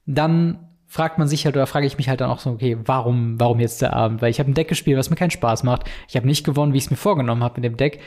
[0.07, 3.41] dann fragt man sich halt oder frage ich mich halt dann auch so, okay, warum,
[3.41, 4.23] warum jetzt der Abend?
[4.23, 5.91] Weil ich habe ein Deck gespielt, was mir keinen Spaß macht.
[6.09, 8.01] Ich habe nicht gewonnen, wie ich es mir vorgenommen habe mit dem Deck.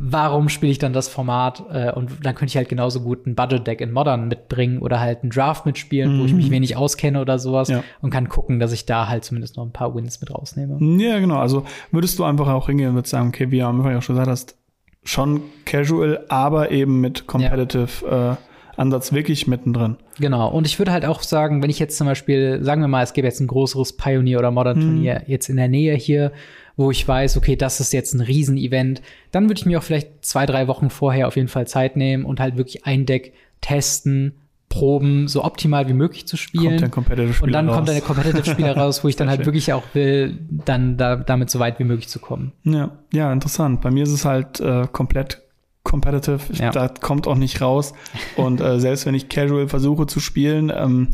[0.00, 1.62] Warum spiele ich dann das Format?
[1.72, 5.22] Äh, und dann könnte ich halt genauso gut ein Budget-Deck in Modern mitbringen oder halt
[5.22, 7.84] einen Draft mitspielen, wo ich mich wenig auskenne oder sowas Ja.
[8.02, 10.78] und kann gucken, dass ich da halt zumindest noch ein paar Wins mit rausnehme.
[11.00, 11.38] Ja, genau.
[11.38, 14.02] Also würdest du einfach auch hingehen und würdest sagen, okay, wie du am Anfang auch
[14.02, 14.56] schon gesagt hast,
[15.04, 19.96] schon casual, aber eben mit competitive äh, Ansatz wirklich mittendrin.
[20.18, 20.48] Genau.
[20.50, 23.12] Und ich würde halt auch sagen, wenn ich jetzt zum Beispiel, sagen wir mal, es
[23.12, 26.32] gäbe jetzt ein größeres Pioneer- oder Modern-Turnier jetzt in der Nähe hier,
[26.76, 30.24] wo ich weiß, okay, das ist jetzt ein Riesenevent, dann würde ich mir auch vielleicht
[30.24, 34.34] zwei, drei Wochen vorher auf jeden Fall Zeit nehmen und halt wirklich ein Deck testen,
[34.68, 36.82] proben, so optimal wie möglich zu spielen.
[36.82, 37.76] Und dann raus.
[37.76, 39.46] kommt dann der Competitive-Spieler raus, wo ich dann halt Schön.
[39.46, 42.52] wirklich auch will, dann da, damit so weit wie möglich zu kommen.
[42.64, 43.80] Ja, ja, interessant.
[43.82, 45.42] Bei mir ist es halt äh, komplett
[45.84, 46.40] competitive.
[46.54, 46.70] Ja.
[46.70, 47.92] Da kommt auch nicht raus.
[48.36, 51.10] Und äh, selbst wenn ich casual versuche zu spielen, ähm,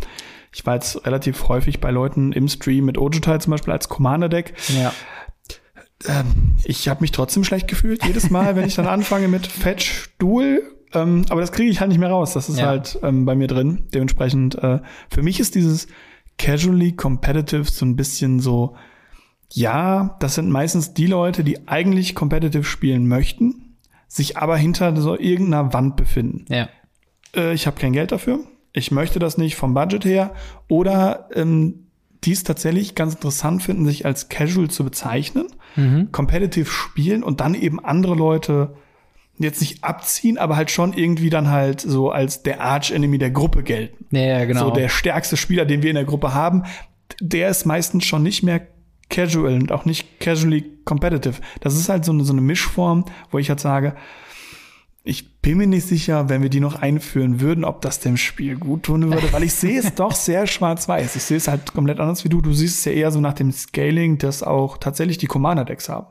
[0.53, 4.55] ich war jetzt relativ häufig bei Leuten im Stream mit Ojutai zum Beispiel als Commander-Deck.
[4.69, 4.93] Ja.
[6.09, 10.11] Ähm, ich habe mich trotzdem schlecht gefühlt, jedes Mal, wenn ich dann anfange mit Fetch
[10.19, 10.63] Duel.
[10.93, 12.33] Ähm, aber das kriege ich halt nicht mehr raus.
[12.33, 12.67] Das ist Ja.
[12.67, 13.85] halt ähm, bei mir drin.
[13.95, 14.81] Dementsprechend, äh,
[15.11, 15.87] für mich ist dieses
[16.39, 18.75] casually competitive so ein bisschen so,
[19.53, 23.77] ja, das sind meistens die Leute, die eigentlich competitive spielen möchten,
[24.09, 26.69] sich aber hinter so irgendeiner Wand befinden Ja.
[27.37, 28.41] äh, ich habe kein Geld dafür,
[28.73, 30.33] ich möchte das nicht vom Budget her
[30.69, 31.90] oder ähm,
[32.25, 35.47] die es tatsächlich ganz interessant finden, sich als Casual zu bezeichnen,
[35.77, 36.11] Mhm.
[36.13, 38.75] competitive spielen und dann eben andere Leute
[39.39, 43.63] jetzt nicht abziehen, aber halt schon irgendwie dann halt so als der Arch-Enemy der Gruppe
[43.63, 44.05] gelten.
[44.15, 44.67] Ja, genau.
[44.67, 46.65] So der stärkste Spieler, den wir in der Gruppe haben,
[47.21, 48.61] der ist meistens schon nicht mehr
[49.09, 51.41] casual und auch nicht casually competitive.
[51.61, 53.95] Das ist halt so eine, so eine Mischform, wo ich halt sage,
[55.03, 58.57] ich bin mir nicht sicher, wenn wir die noch einführen würden, ob das dem Spiel
[58.57, 61.17] gut tun würde, weil ich sehe es doch sehr schwarz-weiß.
[61.17, 62.43] Ich sehe es halt komplett anders wie du.
[62.43, 66.07] Du siehst es ja eher so nach dem Scaling, dass auch tatsächlich die Commander-Decks haben.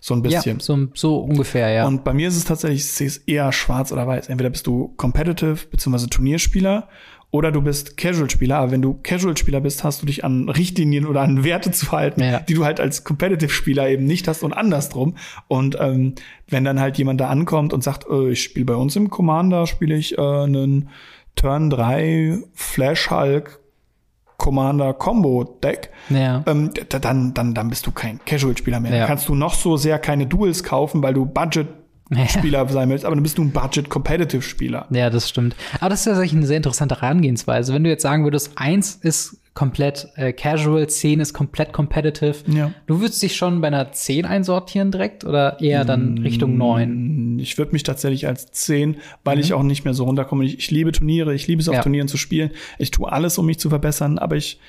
[0.00, 0.58] So ein bisschen.
[0.58, 1.86] Ja, so, so ungefähr, ja.
[1.86, 4.28] Und bei mir ist es tatsächlich, ich sehe es eher schwarz oder weiß.
[4.28, 6.06] Entweder bist du Competitive bzw.
[6.06, 6.88] Turnierspieler
[7.32, 8.56] oder du bist Casual-Spieler.
[8.58, 12.22] Aber wenn du Casual-Spieler bist, hast du dich an Richtlinien oder an Werte zu halten,
[12.22, 12.40] Ja.
[12.40, 15.14] die du halt als Competitive-Spieler eben nicht hast und andersrum.
[15.46, 16.14] Und ähm,
[16.48, 19.66] wenn dann halt jemand da ankommt und sagt, äh, ich spiele bei uns im Commander,
[19.68, 20.88] spiele ich äh, einen
[21.36, 23.60] Turn 3 Flash Hulk
[24.36, 26.42] Commander Combo Deck, ja.
[26.46, 28.96] ähm, da- dann, dann, dann bist du kein Casual-Spieler mehr.
[28.96, 29.06] Ja.
[29.06, 31.26] Kannst du noch so sehr keine Duels kaufen, weil du
[32.10, 34.86] Budget-Spieler sein willst, aber dann bist du ein Budget-Competitive-Spieler.
[34.90, 35.54] Ja, das stimmt.
[35.80, 37.72] Aber das ist tatsächlich eine sehr interessante Herangehensweise.
[37.72, 42.70] Wenn du jetzt sagen würdest, eins ist komplett äh, casual, 10 ist komplett competitive, Ja.
[42.86, 47.38] du würdest dich schon bei einer 10 einsortieren direkt oder eher dann Richtung 9?
[47.40, 50.44] Ich würde mich tatsächlich als 10, weil ich auch nicht mehr so runterkomme.
[50.44, 51.76] Ich, ich liebe Turniere, ich liebe es auf Mhm.
[51.78, 51.82] Ja.
[51.82, 52.50] Turnieren zu spielen.
[52.78, 54.60] Ich tue alles, um mich zu verbessern, aber ich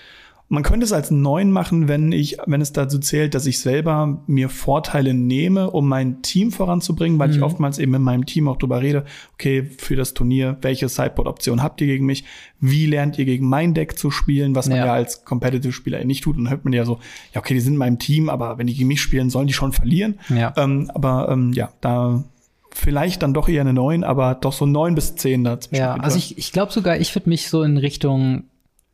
[0.51, 4.21] man könnte es als 9 machen, wenn ich, wenn es dazu zählt, dass ich selber
[4.27, 7.35] mir Vorteile nehme, um mein Team voranzubringen, weil Mhm.
[7.35, 11.63] ich oftmals eben in meinem Team auch drüber rede, okay, für das Turnier, welche Sideboard-Option
[11.63, 12.25] habt ihr gegen mich?
[12.59, 14.87] Wie lernt ihr gegen mein Deck zu spielen, was man Ja.
[14.87, 16.35] ja, als Competitive-Spieler nicht tut?
[16.35, 16.99] Und dann hört man ja so,
[17.33, 19.53] ja, okay, die sind in meinem Team, aber wenn die gegen mich spielen, sollen die
[19.53, 20.19] schon verlieren.
[20.29, 20.53] Ja.
[20.57, 22.25] Ähm, aber ähm, ja, da
[22.73, 25.81] vielleicht dann doch eher eine 9, aber doch so 9 bis 10 dazwischen.
[25.81, 28.43] Ja, also ich, ich glaube sogar, ich würde mich so in Richtung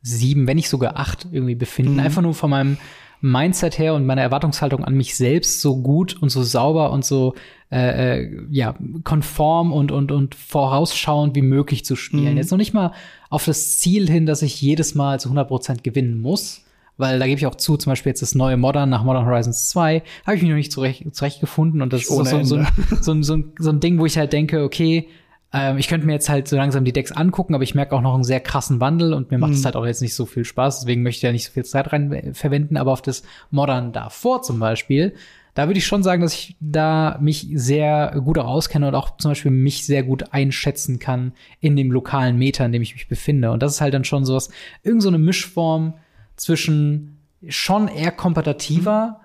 [0.02, 1.94] sieben, wenn nicht sogar acht irgendwie befinden.
[1.94, 2.00] Mhm.
[2.00, 2.78] Einfach nur von meinem
[3.20, 7.34] Mindset her und meiner Erwartungshaltung an mich selbst so gut und so sauber und so
[7.70, 12.32] äh, äh, ja konform und und und vorausschauend wie möglich zu spielen.
[12.32, 12.36] Mhm.
[12.36, 12.92] Jetzt noch nicht mal
[13.28, 16.64] auf das Ziel hin, dass ich jedes Mal zu 100% gewinnen muss.
[16.96, 19.68] Weil da gebe ich auch zu, zum Beispiel jetzt das neue Modern nach Modern Horizons
[19.68, 21.80] 2, habe ich mich noch nicht zurecht, zurechtgefunden.
[21.80, 22.66] Und das ist so, so, Ende.
[23.00, 25.08] so, ein, so, ein, so ein Ding, wo ich halt denke, okay,
[25.52, 28.02] ähm, ich könnte mir jetzt halt so langsam die Decks angucken, aber ich merke auch
[28.02, 30.44] noch einen sehr krassen Wandel und mir macht es halt auch jetzt nicht so viel
[30.44, 33.22] Spaß, deswegen möchte ich ja nicht so viel Zeit rein äh, verwenden, aber auf das
[33.50, 35.14] Modern davor zum Beispiel,
[35.54, 39.16] da würde ich schon sagen, dass ich da mich sehr gut auch auskenne und auch
[39.16, 43.08] zum Beispiel mich sehr gut einschätzen kann in dem lokalen Meter, in dem ich mich
[43.08, 43.50] befinde.
[43.50, 44.50] Und das ist halt dann schon sowas,
[44.84, 45.94] irgend so eine Mischform
[46.36, 47.18] zwischen
[47.48, 49.20] schon eher kompetitiver,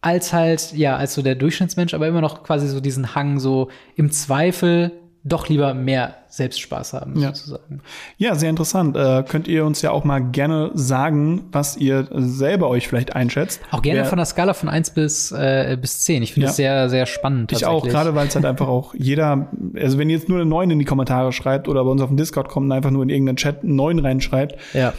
[0.00, 3.68] als halt, ja, als so der Durchschnittsmensch, aber immer noch quasi so diesen Hang, so
[3.94, 4.92] im Zweifel
[5.28, 7.28] doch lieber mehr Selbstspaß haben, Ja.
[7.34, 7.80] sozusagen.
[8.16, 8.96] Ja, sehr interessant.
[8.96, 13.60] Äh, könnt ihr uns ja auch mal gerne sagen, was ihr selber euch vielleicht einschätzt.
[13.72, 16.22] Auch gerne Wer- von der Skala von 1 bis, äh, bis 10.
[16.22, 16.50] Ich finde Ja.
[16.50, 17.50] es sehr, sehr spannend.
[17.52, 20.48] Ich auch, gerade weil es halt einfach auch jeder, also wenn ihr jetzt nur eine
[20.48, 23.02] 9 in die Kommentare schreibt oder bei uns auf dem Discord kommt und einfach nur
[23.02, 24.92] in irgendeinen Chat eine 9 reinschreibt, Ja.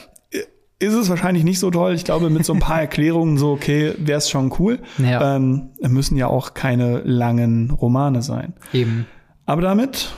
[0.80, 1.94] ist es wahrscheinlich nicht so toll.
[1.94, 4.80] Ich glaube, mit so ein paar Erklärungen so, okay, wäre es schon cool.
[4.98, 5.36] Ja.
[5.38, 8.54] Ähm, müssen ja auch keine langen Romane sein.
[8.74, 9.06] Eben.
[9.48, 10.12] Aber damit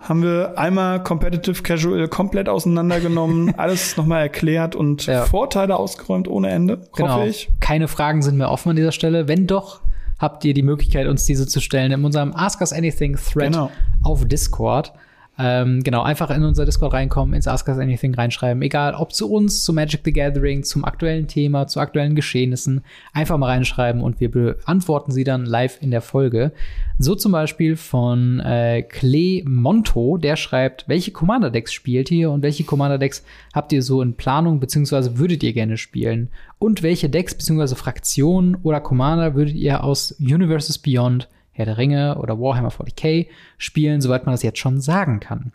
[0.00, 5.24] haben wir einmal Competitive Casual komplett auseinandergenommen, alles nochmal erklärt und Ja.
[5.26, 7.16] Vorteile ausgeräumt ohne Ende, Genau.
[7.16, 7.50] hoffe ich.
[7.60, 9.28] Keine Fragen sind mehr offen an dieser Stelle.
[9.28, 9.80] Wenn doch,
[10.18, 13.70] habt ihr die Möglichkeit, uns diese zu stellen in unserem Ask Us Anything Thread Genau.
[14.02, 14.92] auf Discord.
[15.38, 18.62] Ähm, genau, einfach in unser Discord reinkommen, ins Ask Us Anything reinschreiben.
[18.62, 22.82] Egal, ob zu uns, zu Magic the Gathering, zum aktuellen Thema, zu aktuellen Geschehnissen.
[23.14, 26.52] Einfach mal reinschreiben und wir beantworten sie dann live in der Folge.
[26.98, 32.64] So zum Beispiel von äh, Klee Monto, der schreibt, welche Commander-Decks spielt ihr und welche
[32.64, 33.24] Commander-Decks
[33.54, 36.28] habt ihr so in Planung, beziehungsweise würdet ihr gerne spielen?
[36.58, 42.16] Und welche Decks, beziehungsweise Fraktionen oder Commander würdet ihr aus Universes Beyond Herr der Ringe
[42.18, 43.26] oder Warhammer 40k
[43.58, 45.52] spielen, soweit man das jetzt schon sagen kann.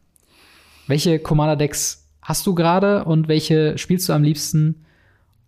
[0.88, 4.86] Welche Commander-Decks hast du gerade und welche spielst du am liebsten?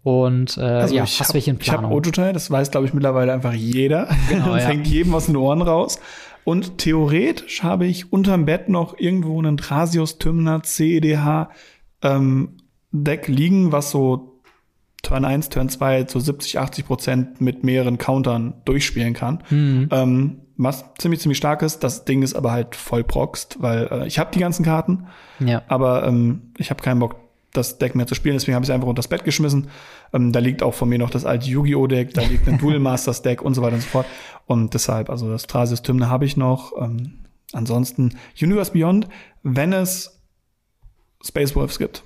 [0.03, 1.97] Und äh, Also ja, hast hab- welche in Ich habe Planung?
[1.97, 4.09] Ototai, das weiß, glaube ich, mittlerweile einfach jeder.
[4.29, 4.69] Genau, das ja.
[4.69, 5.99] hängt jedem aus den Ohren raus.
[6.45, 11.49] Und theoretisch habe ich unterm Bett noch irgendwo einen Thrasios Tymna CEDH
[12.01, 12.57] ähm,
[12.91, 14.38] Deck liegen, was so
[15.01, 19.43] Turn 1, Turn 2 zu 70, 80 Prozent mit mehreren Countern durchspielen kann.
[19.49, 19.89] Mhm.
[19.91, 21.83] Ähm, was ziemlich, ziemlich stark ist.
[21.83, 25.07] Das Ding ist aber halt voll proxt, weil äh, ich habe die ganzen Karten,
[25.39, 25.61] ja.
[25.69, 27.15] aber ähm, ich habe keinen Bock,
[27.53, 29.69] das Deck mehr zu spielen, deswegen habe ich es einfach unter das Bett geschmissen.
[30.13, 31.87] Ähm, da liegt auch von mir noch das alte Yu-Gi-Oh!
[31.87, 34.05] Deck, da liegt ein Duel Masters Deck und so weiter und so fort.
[34.45, 36.73] Und deshalb, also das Thrasios Tymne habe ich noch.
[36.79, 37.19] Ähm,
[37.53, 39.07] ansonsten Universe Beyond,
[39.41, 40.21] wenn es
[41.23, 42.03] Space Wolves gibt.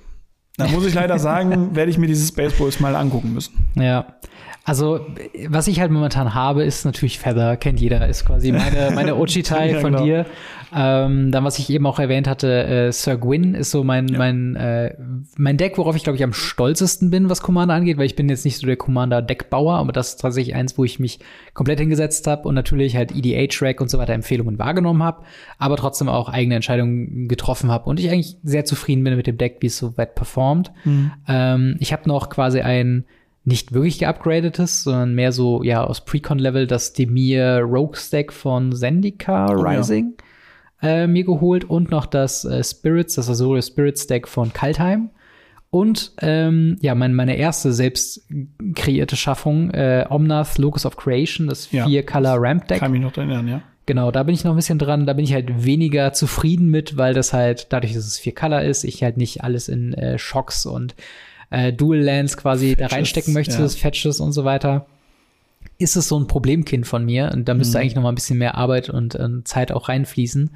[0.57, 3.53] Da muss ich leider sagen, werde ich mir diese Space Wolves mal angucken müssen.
[3.75, 4.05] Ja.
[4.65, 5.05] Also,
[5.49, 9.71] was ich halt momentan habe, ist natürlich Feather, kennt jeder, ist quasi meine, meine Ochitai
[9.71, 10.05] Ja, von genau.
[10.05, 10.25] dir.
[10.75, 14.55] Ähm, dann, was ich eben auch erwähnt hatte, äh, Sir Gwyn ist so mein, mein,
[14.55, 14.95] äh,
[15.37, 18.27] mein Deck, worauf ich, glaube ich, am stolzesten bin, was Commander angeht, weil ich bin
[18.29, 21.19] jetzt nicht so der Commander-Deckbauer, aber das ist tatsächlich eins, wo ich mich
[21.53, 25.23] komplett hingesetzt habe und natürlich halt EDA-Track und so weiter Empfehlungen wahrgenommen habe,
[25.59, 29.37] aber trotzdem auch eigene Entscheidungen getroffen habe und ich eigentlich sehr zufrieden bin mit dem
[29.37, 30.42] Deck, wie es so weit performt.
[31.27, 33.05] Ähm, ich habe noch quasi ein
[33.45, 39.47] nicht wirklich geupgradetes, sondern mehr so, ja, aus Precon-Level das Demir Rogue Stack von Zendika
[39.49, 39.77] Oh, ja.
[39.79, 40.13] Rising
[40.83, 45.09] äh, mir geholt und noch das äh, Spirits, das Azuria Spirit Stack von Kaltheim.
[45.69, 48.27] Und ähm, ja, mein, meine erste selbst
[48.75, 51.87] kreierte Schaffung, äh, Omnath Locus of Creation, das Ja.
[51.87, 52.79] 4-Color Ramp Deck.
[52.79, 53.61] Kann mich noch erinnern, ja.
[53.85, 55.05] Genau, da bin ich noch ein bisschen dran.
[55.05, 58.61] Da bin ich halt weniger zufrieden mit, weil das halt, dadurch, dass es vier Color
[58.61, 60.95] ist, ich halt nicht alles in äh, Shocks und
[61.49, 63.59] äh, Dual Lands quasi da Fetches, reinstecken möchte, ja.
[63.59, 64.85] das Fetches und so weiter.
[65.77, 67.81] Ist es so ein Problemkind von mir und da müsste Mhm.
[67.81, 70.51] eigentlich noch mal ein bisschen mehr Arbeit und äh, Zeit auch reinfließen.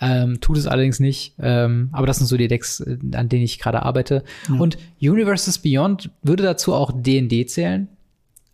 [0.00, 1.34] Ähm, tut es allerdings nicht.
[1.40, 4.24] Ähm, aber das sind so die Decks, äh, an denen ich gerade arbeite.
[4.58, 7.88] Und Universes Beyond würde dazu auch D&D zählen.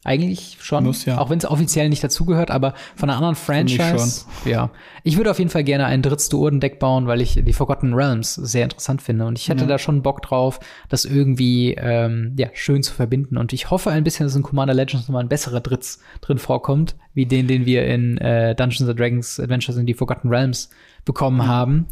[0.03, 0.85] Eigentlich schon.
[0.85, 1.19] Muss, ja.
[1.19, 4.25] Auch wenn es offiziell nicht dazugehört, aber von einer anderen Finde ich Franchise.
[4.47, 4.71] Ja.
[5.05, 8.35] Ich würde auf jeden Fall gerne ein drittes Duorden-Deck bauen, weil ich die Forgotten Realms
[8.35, 9.27] sehr interessant finde.
[9.27, 9.69] Und ich hätte Ja.
[9.69, 13.37] da schon Bock drauf, das irgendwie ähm, ja, schön zu verbinden.
[13.37, 16.97] Und ich hoffe ein bisschen, dass in Commander Legends nochmal ein besserer Dritz drin vorkommt,
[17.13, 20.71] wie den, den wir in äh, Dungeons and Dragons Adventures in die Forgotten Realms
[21.05, 21.89] bekommen haben.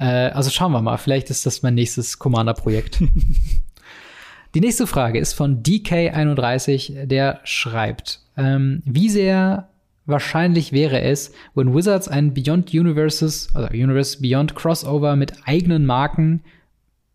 [0.00, 0.96] Äh, also schauen wir mal.
[0.96, 3.00] Vielleicht ist das mein nächstes Commander-Projekt.
[4.54, 9.68] Die nächste Frage ist von DK31, der schreibt, ähm, wie sehr
[10.06, 16.44] wahrscheinlich wäre es, wenn Wizards ein Beyond Universes, also Universe Beyond Crossover mit eigenen Marken,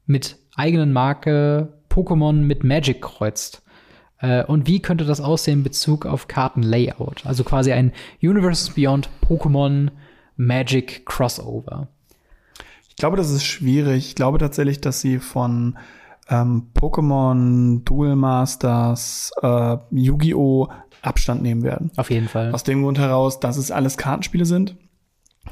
[0.05, 3.61] mit eigenen Marke Pokémon mit Magic kreuzt?
[4.19, 7.25] Äh, und wie könnte das aussehen in Bezug auf Kartenlayout?
[7.25, 9.91] Also quasi ein Universes Beyond Pokémon
[10.35, 11.87] Magic Crossover.
[12.89, 14.07] Ich glaube, das ist schwierig.
[14.07, 15.77] Ich glaube tatsächlich, dass sie von
[16.30, 20.67] ähm, Pokémon, Duel Masters, äh, Yu-Gi-Oh!
[21.01, 21.91] Abstand nehmen werden.
[21.95, 22.53] Auf jeden Fall.
[22.53, 24.75] Aus dem Grund heraus, dass es alles Kartenspiele sind.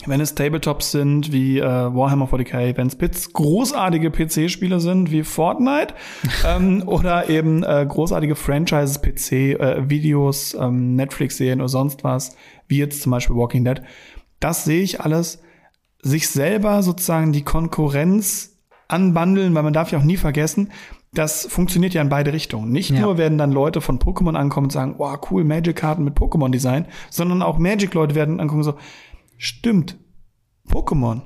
[0.05, 5.23] Wenn es Tabletops sind wie äh, Warhammer 40k, wenn es Pits großartige PC-Spiele sind wie
[5.23, 5.95] Fortnite
[6.45, 12.35] ähm, oder eben äh, großartige Franchises, PC-Videos, ähm, Netflix-Serien oder sonst was,
[12.67, 13.81] wie jetzt zum Beispiel Walking Dead,
[14.39, 15.41] das sehe ich alles
[16.01, 18.56] sich selber sozusagen die Konkurrenz
[18.87, 20.71] anbandeln, weil man darf ja auch nie vergessen,
[21.13, 22.71] das funktioniert ja in beide Richtungen.
[22.71, 23.01] Nicht Ja.
[23.01, 27.41] nur werden dann Leute von Pokémon ankommen und sagen, wow, cool, Magic-Karten mit Pokémon-Design, sondern
[27.41, 28.75] auch Magic-Leute werden angucken und so,
[29.37, 29.97] stimmt,
[30.69, 31.21] Pokémon.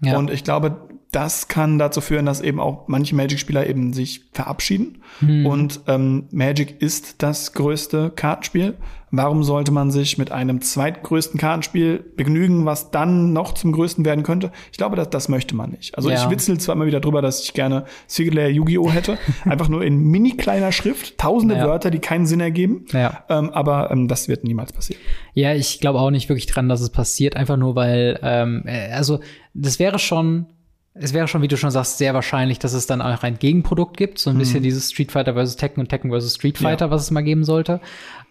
[0.00, 0.18] Ja.
[0.18, 5.02] Und ich glaube, das kann dazu führen, dass eben auch manche Magic-Spieler eben sich verabschieden.
[5.20, 5.44] Hm.
[5.46, 8.74] Und ähm, Magic ist das größte Kartenspiel.
[9.14, 14.24] Warum sollte man sich mit einem zweitgrößten Kartenspiel begnügen, was dann noch zum größten werden
[14.24, 14.52] könnte?
[14.70, 15.94] Ich glaube, das, das möchte man nicht.
[15.98, 16.16] Also Ja.
[16.16, 17.84] ich witzel zwar immer wieder drüber, dass ich gerne
[18.16, 18.90] Lair Yu-Gi-Oh!
[18.90, 19.18] hätte.
[19.44, 21.66] Einfach nur in mini kleiner Schrift, tausende Ja.
[21.66, 22.86] Wörter, die keinen Sinn ergeben.
[22.90, 23.22] Ja.
[23.28, 25.02] Ähm, aber ähm, das wird niemals passieren.
[25.34, 28.92] Ja, ich glaube auch nicht wirklich dran, dass es passiert, einfach nur weil, ähm, äh,
[28.92, 29.20] also
[29.52, 30.46] das wäre schon,
[30.94, 33.96] es wäre schon, wie du schon sagst, sehr wahrscheinlich, dass es dann auch ein Gegenprodukt
[33.96, 36.64] gibt, so ein bisschen dieses Street Fighter versus Tekken und Tekken versus Street Mhm.
[36.64, 36.70] Ja.
[36.70, 37.80] Fighter, was es mal geben sollte.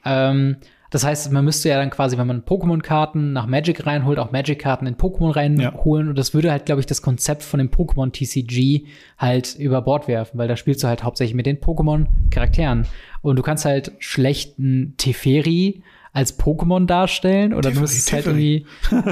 [0.05, 0.57] Ähm,
[0.91, 4.85] das heißt, man müsste ja dann quasi, wenn man Pokémon-Karten nach Magic reinholt, auch Magic-Karten
[4.87, 6.09] in Pokémon reinholen.
[6.09, 8.87] Und das würde halt, glaube ich, das Konzept von dem Pokémon TCG
[9.17, 12.85] halt über Bord werfen, weil da spielst du halt hauptsächlich mit den Pokémon-Charakteren.
[13.21, 15.81] Und du kannst halt schlechten Teferi
[16.13, 18.65] als Pokémon darstellen oder du Teferi, müsstest halt irgendwie,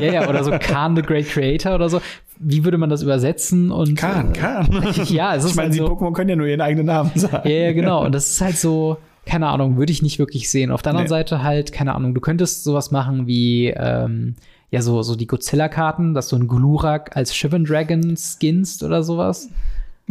[0.05, 2.01] ja, ja, oder so Khan the Great Creator oder so.
[2.39, 3.69] Wie würde man das übersetzen?
[3.71, 4.67] Und Kann, kann.
[5.07, 7.11] Ja, es ist ich meine, halt die so- Pokémon können ja nur ihren eigenen Namen
[7.15, 7.47] sagen.
[7.47, 8.05] ja, ja, genau.
[8.05, 10.71] Und das ist halt so, keine Ahnung, würde ich nicht wirklich sehen.
[10.71, 11.09] Auf der anderen Nee.
[11.09, 14.35] Seite halt, keine Ahnung, du könntest sowas machen wie, ähm,
[14.71, 19.49] ja, so, so die Godzilla-Karten, dass du einen Glurak als Shivan Dragon skinst oder sowas.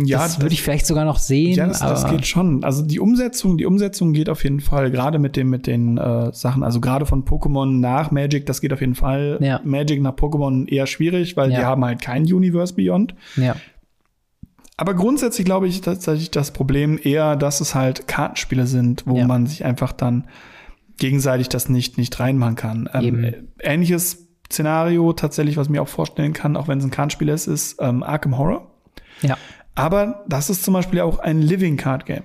[0.01, 1.57] Ja, das würde ich vielleicht sogar noch sehen.
[1.57, 2.63] Ja, das, das geht schon.
[2.63, 6.33] Also die Umsetzung, die Umsetzung geht auf jeden Fall, gerade mit dem, mit den äh,
[6.33, 9.39] Sachen, also gerade von Pokémon nach Magic, das geht auf jeden Fall.
[9.41, 9.61] Ja.
[9.65, 11.59] Magic nach Pokémon eher schwierig, weil Ja.
[11.59, 13.15] die haben halt kein Universe Beyond.
[13.37, 13.57] ja,
[14.77, 19.27] Aber grundsätzlich glaube ich tatsächlich das Problem eher, dass es halt Kartenspiele sind, wo Ja.
[19.27, 20.29] man sich einfach dann
[20.99, 22.89] gegenseitig das nicht, nicht reinmachen kann.
[22.95, 27.29] Ähm, ähnliches Szenario tatsächlich, was ich mir auch vorstellen kann, auch wenn es ein Kartenspiel
[27.29, 28.71] ist, ist ähm, Arkham Horror.
[29.23, 29.37] ja.
[29.79, 32.25] Aber das ist zum Beispiel auch ein Living Card Game.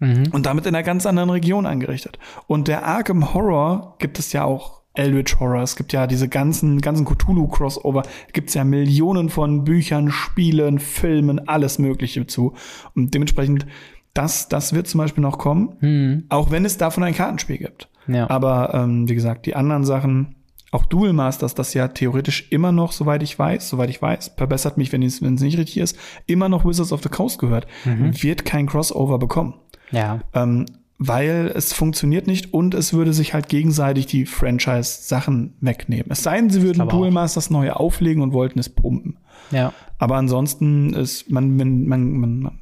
[0.00, 0.30] Mhm.
[0.32, 2.18] und damit in einer ganz anderen Region eingerichtet.
[2.48, 5.62] Und der Arkham Horror gibt es ja auch Eldritch Horror.
[5.62, 8.02] Es gibt ja diese ganzen, ganzen Cthulhu-Crossover.
[8.32, 12.54] Gibt es ja Millionen von Büchern, Spielen, Filmen, alles Mögliche zu.
[12.96, 13.64] Und dementsprechend,
[14.12, 16.24] das, das wird zum Beispiel noch kommen, Hm.
[16.30, 17.88] auch wenn es davon ein Kartenspiel gibt.
[18.08, 18.28] Ja.
[18.28, 20.34] Aber ähm, wie gesagt, die anderen Sachen,
[20.72, 24.78] auch Duel Masters, das ja theoretisch immer noch, soweit ich weiß, soweit ich weiß, verbessert
[24.78, 25.96] mich, wenn es nicht richtig ist,
[26.26, 29.54] immer noch Wizards of the Coast gehört, wird kein Crossover bekommen.
[29.92, 30.20] ja.
[30.34, 30.66] Ähm,
[31.04, 36.06] weil es funktioniert nicht und es würde sich halt gegenseitig die Franchise-Sachen wegnehmen.
[36.10, 36.88] Es sei denn, sie würden.
[36.88, 39.16] Duel Masters neu auflegen und wollten es pumpen.
[39.50, 39.72] Ja.
[39.98, 42.52] Aber ansonsten ist man, man, man, man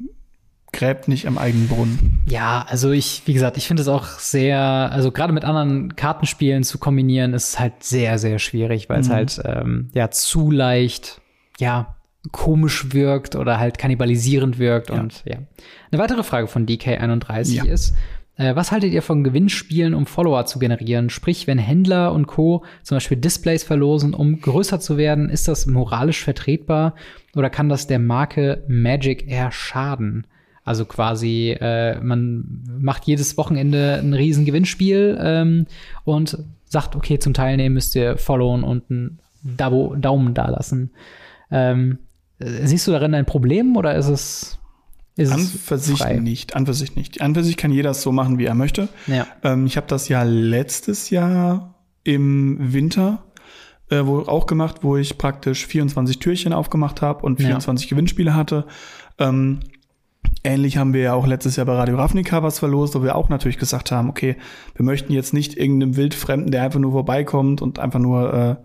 [0.72, 2.20] gräbt nicht am eigenen Brunnen.
[2.26, 6.62] Ja, also ich, wie gesagt, ich finde es auch sehr, also gerade mit anderen Kartenspielen
[6.62, 9.12] zu kombinieren, ist halt sehr, sehr schwierig, weil es Mhm.
[9.12, 11.20] halt ähm, ja zu leicht,
[11.58, 11.96] ja,
[12.32, 15.00] komisch wirkt oder halt kannibalisierend wirkt Ja.
[15.00, 15.38] und ja.
[15.90, 17.64] Eine weitere Frage von DK31 Ja.
[17.64, 17.94] ist,
[18.36, 21.08] äh, was haltet ihr von Gewinnspielen, um Follower zu generieren?
[21.10, 22.64] Sprich, wenn Händler und Co.
[22.82, 26.94] zum Beispiel Displays verlosen, um größer zu werden, ist das moralisch vertretbar
[27.34, 30.26] oder kann das der Marke Magic eher schaden?
[30.70, 35.66] Also quasi, äh, man macht jedes Wochenende ein riesen Gewinnspiel ähm,
[36.04, 40.92] und sagt, okay, zum Teilnehmen müsst ihr followen und einen Dabo Daumen dalassen.
[41.50, 41.98] Ähm,
[42.38, 44.58] äh, siehst du darin ein Problem oder ist es,
[45.16, 46.20] ist An für sich frei?
[46.20, 46.54] nicht.
[46.54, 47.20] An für sich nicht.
[47.20, 48.88] An für sich kann jeder es so machen, wie er möchte.
[49.08, 49.26] Ja.
[49.42, 53.24] Ähm, ich habe das ja letztes Jahr im Winter
[53.90, 57.46] äh, wo auch gemacht, wo ich praktisch 24 Türchen aufgemacht habe und Ja.
[57.46, 58.66] 24 Gewinnspiele hatte.
[59.18, 59.58] Ähm,
[60.44, 63.28] ähnlich haben wir ja auch letztes Jahr bei Radio Ravnica was verlost, wo wir auch
[63.28, 64.36] natürlich gesagt haben, okay,
[64.74, 68.56] wir möchten jetzt nicht irgendeinem Wildfremden, der einfach nur vorbeikommt und einfach nur äh,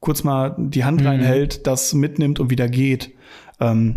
[0.00, 1.06] kurz mal die Hand Mhm.
[1.06, 3.12] reinhält, das mitnimmt und wieder geht.
[3.60, 3.96] Ähm,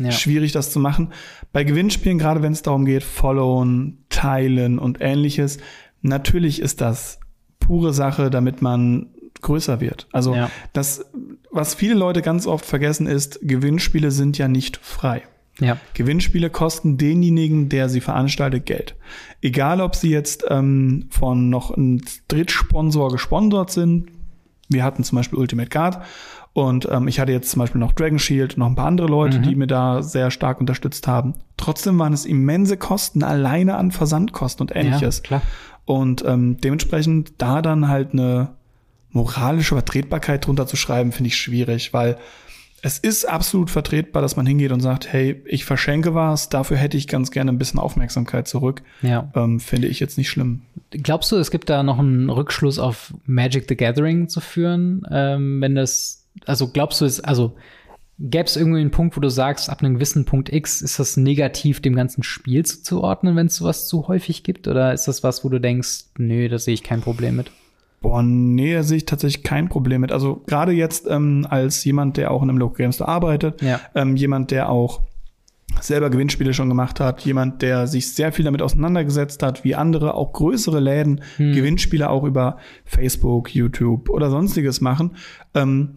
[0.00, 0.12] Ja.
[0.12, 1.12] schwierig, das zu machen.
[1.52, 5.58] Bei Gewinnspielen, gerade wenn es darum geht, followen, teilen und ähnliches,
[6.02, 7.18] natürlich ist das
[7.58, 9.06] pure Sache, damit man
[9.40, 10.06] größer wird.
[10.12, 10.50] Also Ja.
[10.72, 11.04] das,
[11.50, 15.22] was viele Leute ganz oft vergessen ist, Gewinnspiele sind ja nicht frei.
[15.60, 15.76] Ja.
[15.94, 18.94] Gewinnspiele kosten denjenigen, der sie veranstaltet, Geld.
[19.42, 24.06] Egal, ob sie jetzt ähm, von noch einem Drittsponsor gesponsert sind.
[24.68, 26.02] Wir hatten zum Beispiel Ultimate Guard
[26.52, 29.08] und ähm, ich hatte jetzt zum Beispiel noch Dragon Shield und noch ein paar andere
[29.08, 29.42] Leute, Mhm.
[29.42, 31.34] die mir da sehr stark unterstützt haben.
[31.56, 35.18] Trotzdem waren es immense Kosten alleine an Versandkosten und ähnliches.
[35.18, 35.42] Ja, klar.
[35.86, 38.50] Und ähm, dementsprechend da dann halt eine
[39.10, 42.18] moralische Vertretbarkeit drunter zu schreiben, finde ich schwierig, weil
[42.82, 46.96] es ist absolut vertretbar, dass man hingeht und sagt, hey, ich verschenke was, dafür hätte
[46.96, 48.82] ich ganz gerne ein bisschen Aufmerksamkeit zurück.
[49.02, 49.30] Ja.
[49.34, 50.62] Ähm, finde ich jetzt nicht schlimm.
[50.90, 55.60] Glaubst du, es gibt da noch einen Rückschluss auf Magic the Gathering zu führen, ähm,
[55.60, 57.56] wenn das, also glaubst du es, also
[58.18, 61.16] gäbe es irgendwie einen Punkt, wo du sagst, ab einem gewissen Punkt X ist das
[61.16, 64.68] negativ dem ganzen Spiel zuzuordnen, wenn es sowas zu häufig gibt?
[64.68, 67.50] Oder ist das was, wo du denkst, nö, da sehe ich kein Problem mit?
[68.00, 70.12] Boah, nee, sehe ich tatsächlich kein Problem mit.
[70.12, 73.80] Also gerade jetzt ähm, als jemand, der auch in einem Local Game Store arbeitet, Ja.
[73.94, 75.02] ähm, jemand, der auch
[75.80, 80.14] selber Gewinnspiele schon gemacht hat, jemand, der sich sehr viel damit auseinandergesetzt hat, wie andere,
[80.14, 85.16] auch größere Läden, Gewinnspiele auch über Facebook, YouTube oder sonstiges machen.
[85.54, 85.94] Ähm,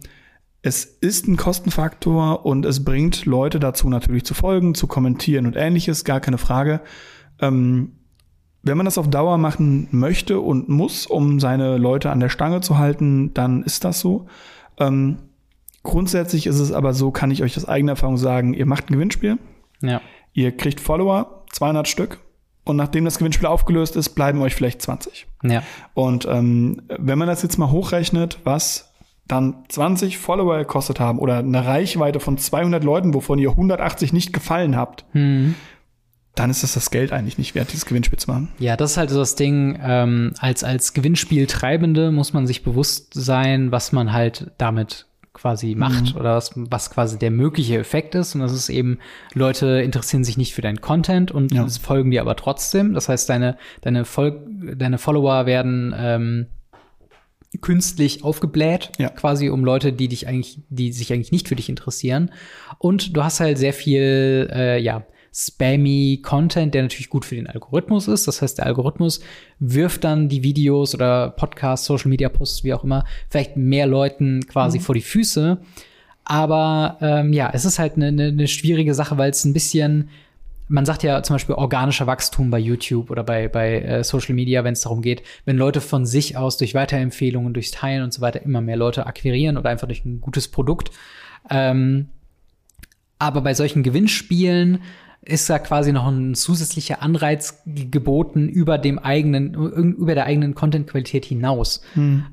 [0.60, 5.56] es ist ein Kostenfaktor und es bringt Leute dazu natürlich zu folgen, zu kommentieren und
[5.56, 6.80] ähnliches, gar keine Frage.
[7.40, 7.92] Ähm,
[8.62, 12.60] wenn man das auf Dauer machen möchte und muss, um seine Leute an der Stange
[12.60, 14.26] zu halten, dann ist das so.
[14.78, 15.18] Ähm,
[15.82, 18.94] grundsätzlich ist es aber so, kann ich euch aus eigener Erfahrung sagen, ihr macht ein
[18.94, 19.38] Gewinnspiel,
[19.80, 20.00] Ja.
[20.32, 22.20] ihr kriegt Follower, 200 Stück,
[22.64, 25.26] und nachdem das Gewinnspiel aufgelöst ist, bleiben euch vielleicht 20.
[25.42, 25.64] Ja.
[25.94, 28.92] Und ähm, wenn man das jetzt mal hochrechnet, was
[29.26, 34.32] dann 20 Follower gekostet haben oder eine Reichweite von 200 Leuten, wovon ihr 180 nicht
[34.32, 35.56] gefallen habt, Hm.
[36.34, 38.48] Dann ist das das Geld eigentlich nicht wert, dieses Gewinnspiel zu machen.
[38.58, 43.12] Ja, das ist halt so das Ding, ähm, als, als Gewinnspieltreibende muss man sich bewusst
[43.14, 48.34] sein, was man halt damit quasi macht oder was, was quasi der mögliche Effekt ist.
[48.34, 48.98] Und das ist eben,
[49.34, 51.66] Leute interessieren sich nicht für deinen Content und Ja.
[51.68, 52.92] folgen dir aber trotzdem.
[52.94, 54.40] Das heißt, deine, deine, Fol
[54.76, 56.46] deine Follower werden ähm,
[57.60, 59.08] künstlich aufgebläht, Ja.
[59.10, 62.30] quasi um Leute, die dich eigentlich, die sich eigentlich nicht für dich interessieren.
[62.78, 65.02] Und du hast halt sehr viel, äh, ja,
[65.34, 68.28] spammy Content, der natürlich gut für den Algorithmus ist.
[68.28, 69.20] Das heißt, der Algorithmus
[69.58, 74.46] wirft dann die Videos oder Podcasts, Social Media Posts, wie auch immer, vielleicht mehr Leuten
[74.46, 75.58] quasi vor die Füße.
[76.24, 80.10] Aber ähm, ja, es ist halt eine ne, ne schwierige Sache, weil es ein bisschen,
[80.68, 84.64] man sagt ja zum Beispiel organischer Wachstum bei YouTube oder bei, bei äh, Social Media,
[84.64, 88.20] wenn es darum geht, wenn Leute von sich aus durch Weiterempfehlungen, durchs Teilen und so
[88.20, 90.90] weiter immer mehr Leute akquirieren oder einfach durch ein gutes Produkt.
[91.50, 92.10] Ähm,
[93.18, 94.80] aber bei solchen Gewinnspielen
[95.24, 101.24] ist da quasi noch ein zusätzlicher Anreiz geboten über dem eigenen, über der eigenen Content-Qualität
[101.24, 101.80] hinaus.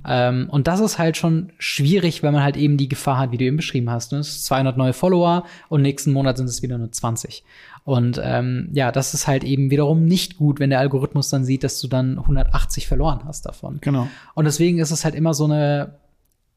[0.07, 3.37] Ähm, und das ist halt schon schwierig, wenn man halt eben die Gefahr hat, wie
[3.37, 4.11] du eben beschrieben hast.
[4.11, 4.19] Ne?
[4.19, 7.43] Es ist 200 neue Follower und nächsten Monat sind es wieder nur 20.
[7.83, 11.63] Und ähm, ja, das ist halt eben wiederum nicht gut, wenn der Algorithmus dann sieht,
[11.63, 13.77] dass du dann 180 verloren hast davon.
[13.81, 14.07] Genau.
[14.33, 15.93] Und deswegen ist es halt immer so eine,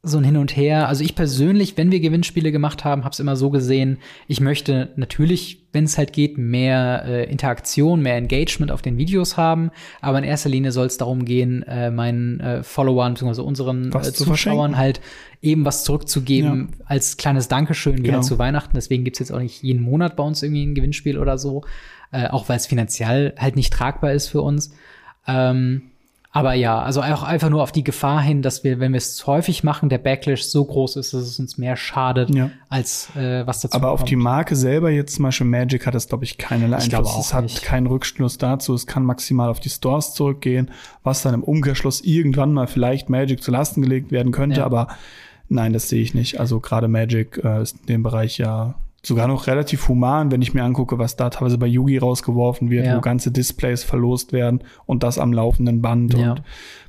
[0.05, 0.89] so ein Hin und Her.
[0.89, 4.91] Also ich persönlich, wenn wir Gewinnspiele gemacht haben, habe es immer so gesehen, ich möchte
[4.97, 9.71] natürlich, wenn es halt geht, mehr äh, Interaktion, mehr Engagement auf den Videos haben.
[10.01, 13.43] Aber in erster Linie soll es darum gehen, äh, meinen äh, Followern bzw.
[13.43, 15.01] unseren äh, zu Zuschauern halt
[15.41, 18.15] eben was zurückzugeben als kleines Dankeschön, wie Genau.
[18.15, 18.73] halt zu Weihnachten.
[18.75, 21.63] Deswegen gibt's jetzt auch nicht jeden Monat bei uns irgendwie ein Gewinnspiel oder so.
[22.11, 24.75] Äh, auch weil es finanziell halt nicht tragbar ist für uns.
[25.29, 25.92] Ähm,
[26.35, 29.27] aber ja, also auch einfach nur auf die Gefahr hin, dass wir, wenn wir es
[29.27, 32.51] häufig machen, der Backlash so groß ist, dass es uns mehr schadet, Ja.
[32.71, 34.11] als äh, was dazu Aber auf kommt.
[34.11, 37.27] die Marke selber jetzt zum Beispiel Magic hat es, glaube ich, keinerlei glaube Einfluss.
[37.27, 37.63] Es hat nicht.
[37.63, 38.73] keinen Rückschluss dazu.
[38.75, 40.71] Es kann maximal auf die Stores zurückgehen,
[41.03, 44.61] was dann im Umkehrschluss irgendwann mal vielleicht Magic zu Lasten gelegt werden könnte.
[44.61, 44.65] Ja.
[44.67, 44.89] Aber
[45.49, 46.41] nein, das sehe ich nicht.
[46.41, 48.75] Also gerade Magic äh, ist in dem Bereich ja
[49.05, 52.87] sogar noch relativ human, wenn ich mir angucke, was da teilweise bei Yugi rausgeworfen wird,
[52.87, 52.97] Ja.
[52.97, 56.15] wo ganze Displays verlost werden und das am laufenden Band.
[56.15, 56.33] Ja.
[56.33, 56.43] Und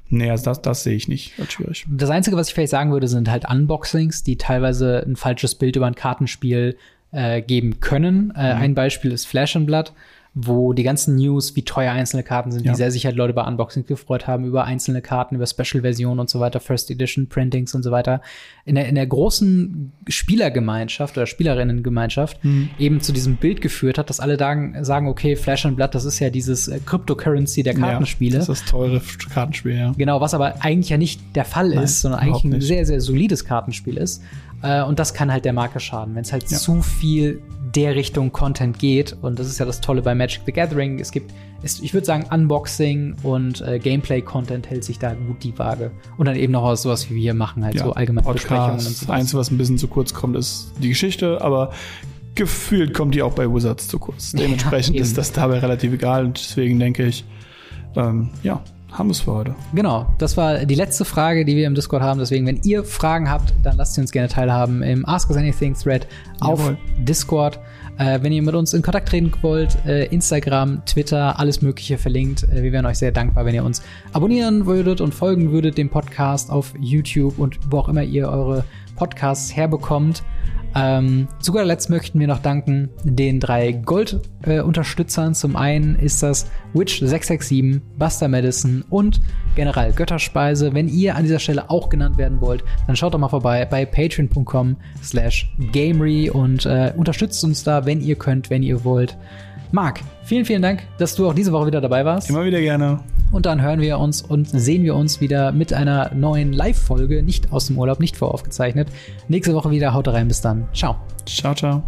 [0.10, 1.86] nee, also das, das sehe ich nicht als schwierig.
[1.90, 5.76] Das Einzige, was ich vielleicht sagen würde, sind halt Unboxings, die teilweise ein falsches Bild
[5.76, 6.78] über ein Kartenspiel
[7.12, 8.32] äh, geben können.
[8.36, 8.62] Äh, Mhm.
[8.62, 9.94] Ein Beispiel ist Flash and Blood,
[10.36, 12.72] wo die ganzen News, wie teuer einzelne Karten sind, Ja.
[12.72, 16.28] wie sehr sich halt Leute bei Unboxings gefreut haben, über einzelne Karten, über Special-Versionen und
[16.30, 18.20] so weiter, First Edition, Printings und so weiter.
[18.66, 22.70] In der, in der großen Spielergemeinschaft oder Spielerinnengemeinschaft Mhm.
[22.80, 26.06] eben zu diesem Bild geführt hat, dass alle sagen, sagen okay, Flash and Blood, das
[26.06, 28.34] ist ja dieses äh, Cryptocurrency der Kartenspiele.
[28.34, 29.02] Ja, das ist das teure
[29.34, 29.94] Kartenspiel, ja.
[29.98, 32.66] Genau, was aber eigentlich ja nicht der Fall Nein, ist, sondern eigentlich ein nicht.
[32.68, 34.24] sehr, sehr solides Kartenspiel ist.
[34.64, 36.58] Äh, und das kann halt der Marke schaden, wenn es halt Ja.
[36.58, 37.42] zu viel
[37.76, 39.16] der Richtung Content geht.
[39.22, 41.00] Und das ist ja das Tolle bei Magic the Gathering.
[41.00, 41.32] Es gibt,
[41.64, 45.92] ist, ich würde sagen, Unboxing und äh, Gameplay-Content hält sich da gut die Waage.
[46.18, 48.72] Und dann eben noch was, sowas wie wir hier machen, halt ja, so allgemeine Besprechungen
[48.72, 49.00] und Podcast.
[49.00, 49.06] so.
[49.08, 51.72] Das Einzige, was ein bisschen zu kurz kommt, ist die Geschichte, aber
[52.36, 54.32] gefühlt kommt die auch bei Wizards zu kurz.
[54.38, 55.04] Dementsprechend eben.
[55.04, 57.26] ist das dabei relativ egal und deswegen denke ich,
[57.96, 58.62] ähm, ja,
[58.94, 59.56] haben wir es für heute.
[59.74, 62.20] Genau, das war die letzte Frage, die wir im Discord haben.
[62.20, 65.74] Deswegen, wenn ihr Fragen habt, dann lasst sie uns gerne teilhaben im Ask Us Anything
[65.74, 66.08] Thread
[66.40, 66.78] auf Jawohl.
[67.00, 67.60] Discord.
[67.98, 72.44] Äh, wenn ihr mit uns in Kontakt treten wollt, äh, Instagram, Twitter, alles Mögliche verlinkt.
[72.44, 73.84] Äh, wir wären euch sehr dankbar, wenn ihr uns
[74.14, 78.64] abonnieren würdet und folgen würdet dem Podcast auf YouTube und wo auch immer ihr eure
[78.96, 80.24] Podcasts herbekommt.
[80.76, 85.36] Ähm, zu guter Letzt möchten wir noch danken den drei Gold-Unterstützern.
[85.36, 89.22] Zum einen ist das Witch667, Buster Madison und
[89.56, 90.74] General Götterspeise.
[90.74, 93.86] Wenn ihr an dieser Stelle auch genannt werden wollt, dann schaut doch mal vorbei bei
[93.86, 99.16] patreon.com slash gamery und äh, unterstützt uns da, wenn ihr könnt, wenn ihr wollt.
[99.74, 102.30] Marc, vielen, vielen Dank, dass du auch diese Woche wieder dabei warst.
[102.30, 103.00] Immer wieder gerne.
[103.32, 107.52] Und dann hören wir uns und sehen wir uns wieder mit einer neuen Live-Folge, nicht
[107.52, 108.88] aus dem Urlaub, nicht voraufgezeichnet.
[109.28, 109.96] Nächste Woche wieder.
[109.96, 110.68] Haut rein, bis dann.
[110.74, 110.98] Ciao.
[111.26, 111.82] Ciao, ciao.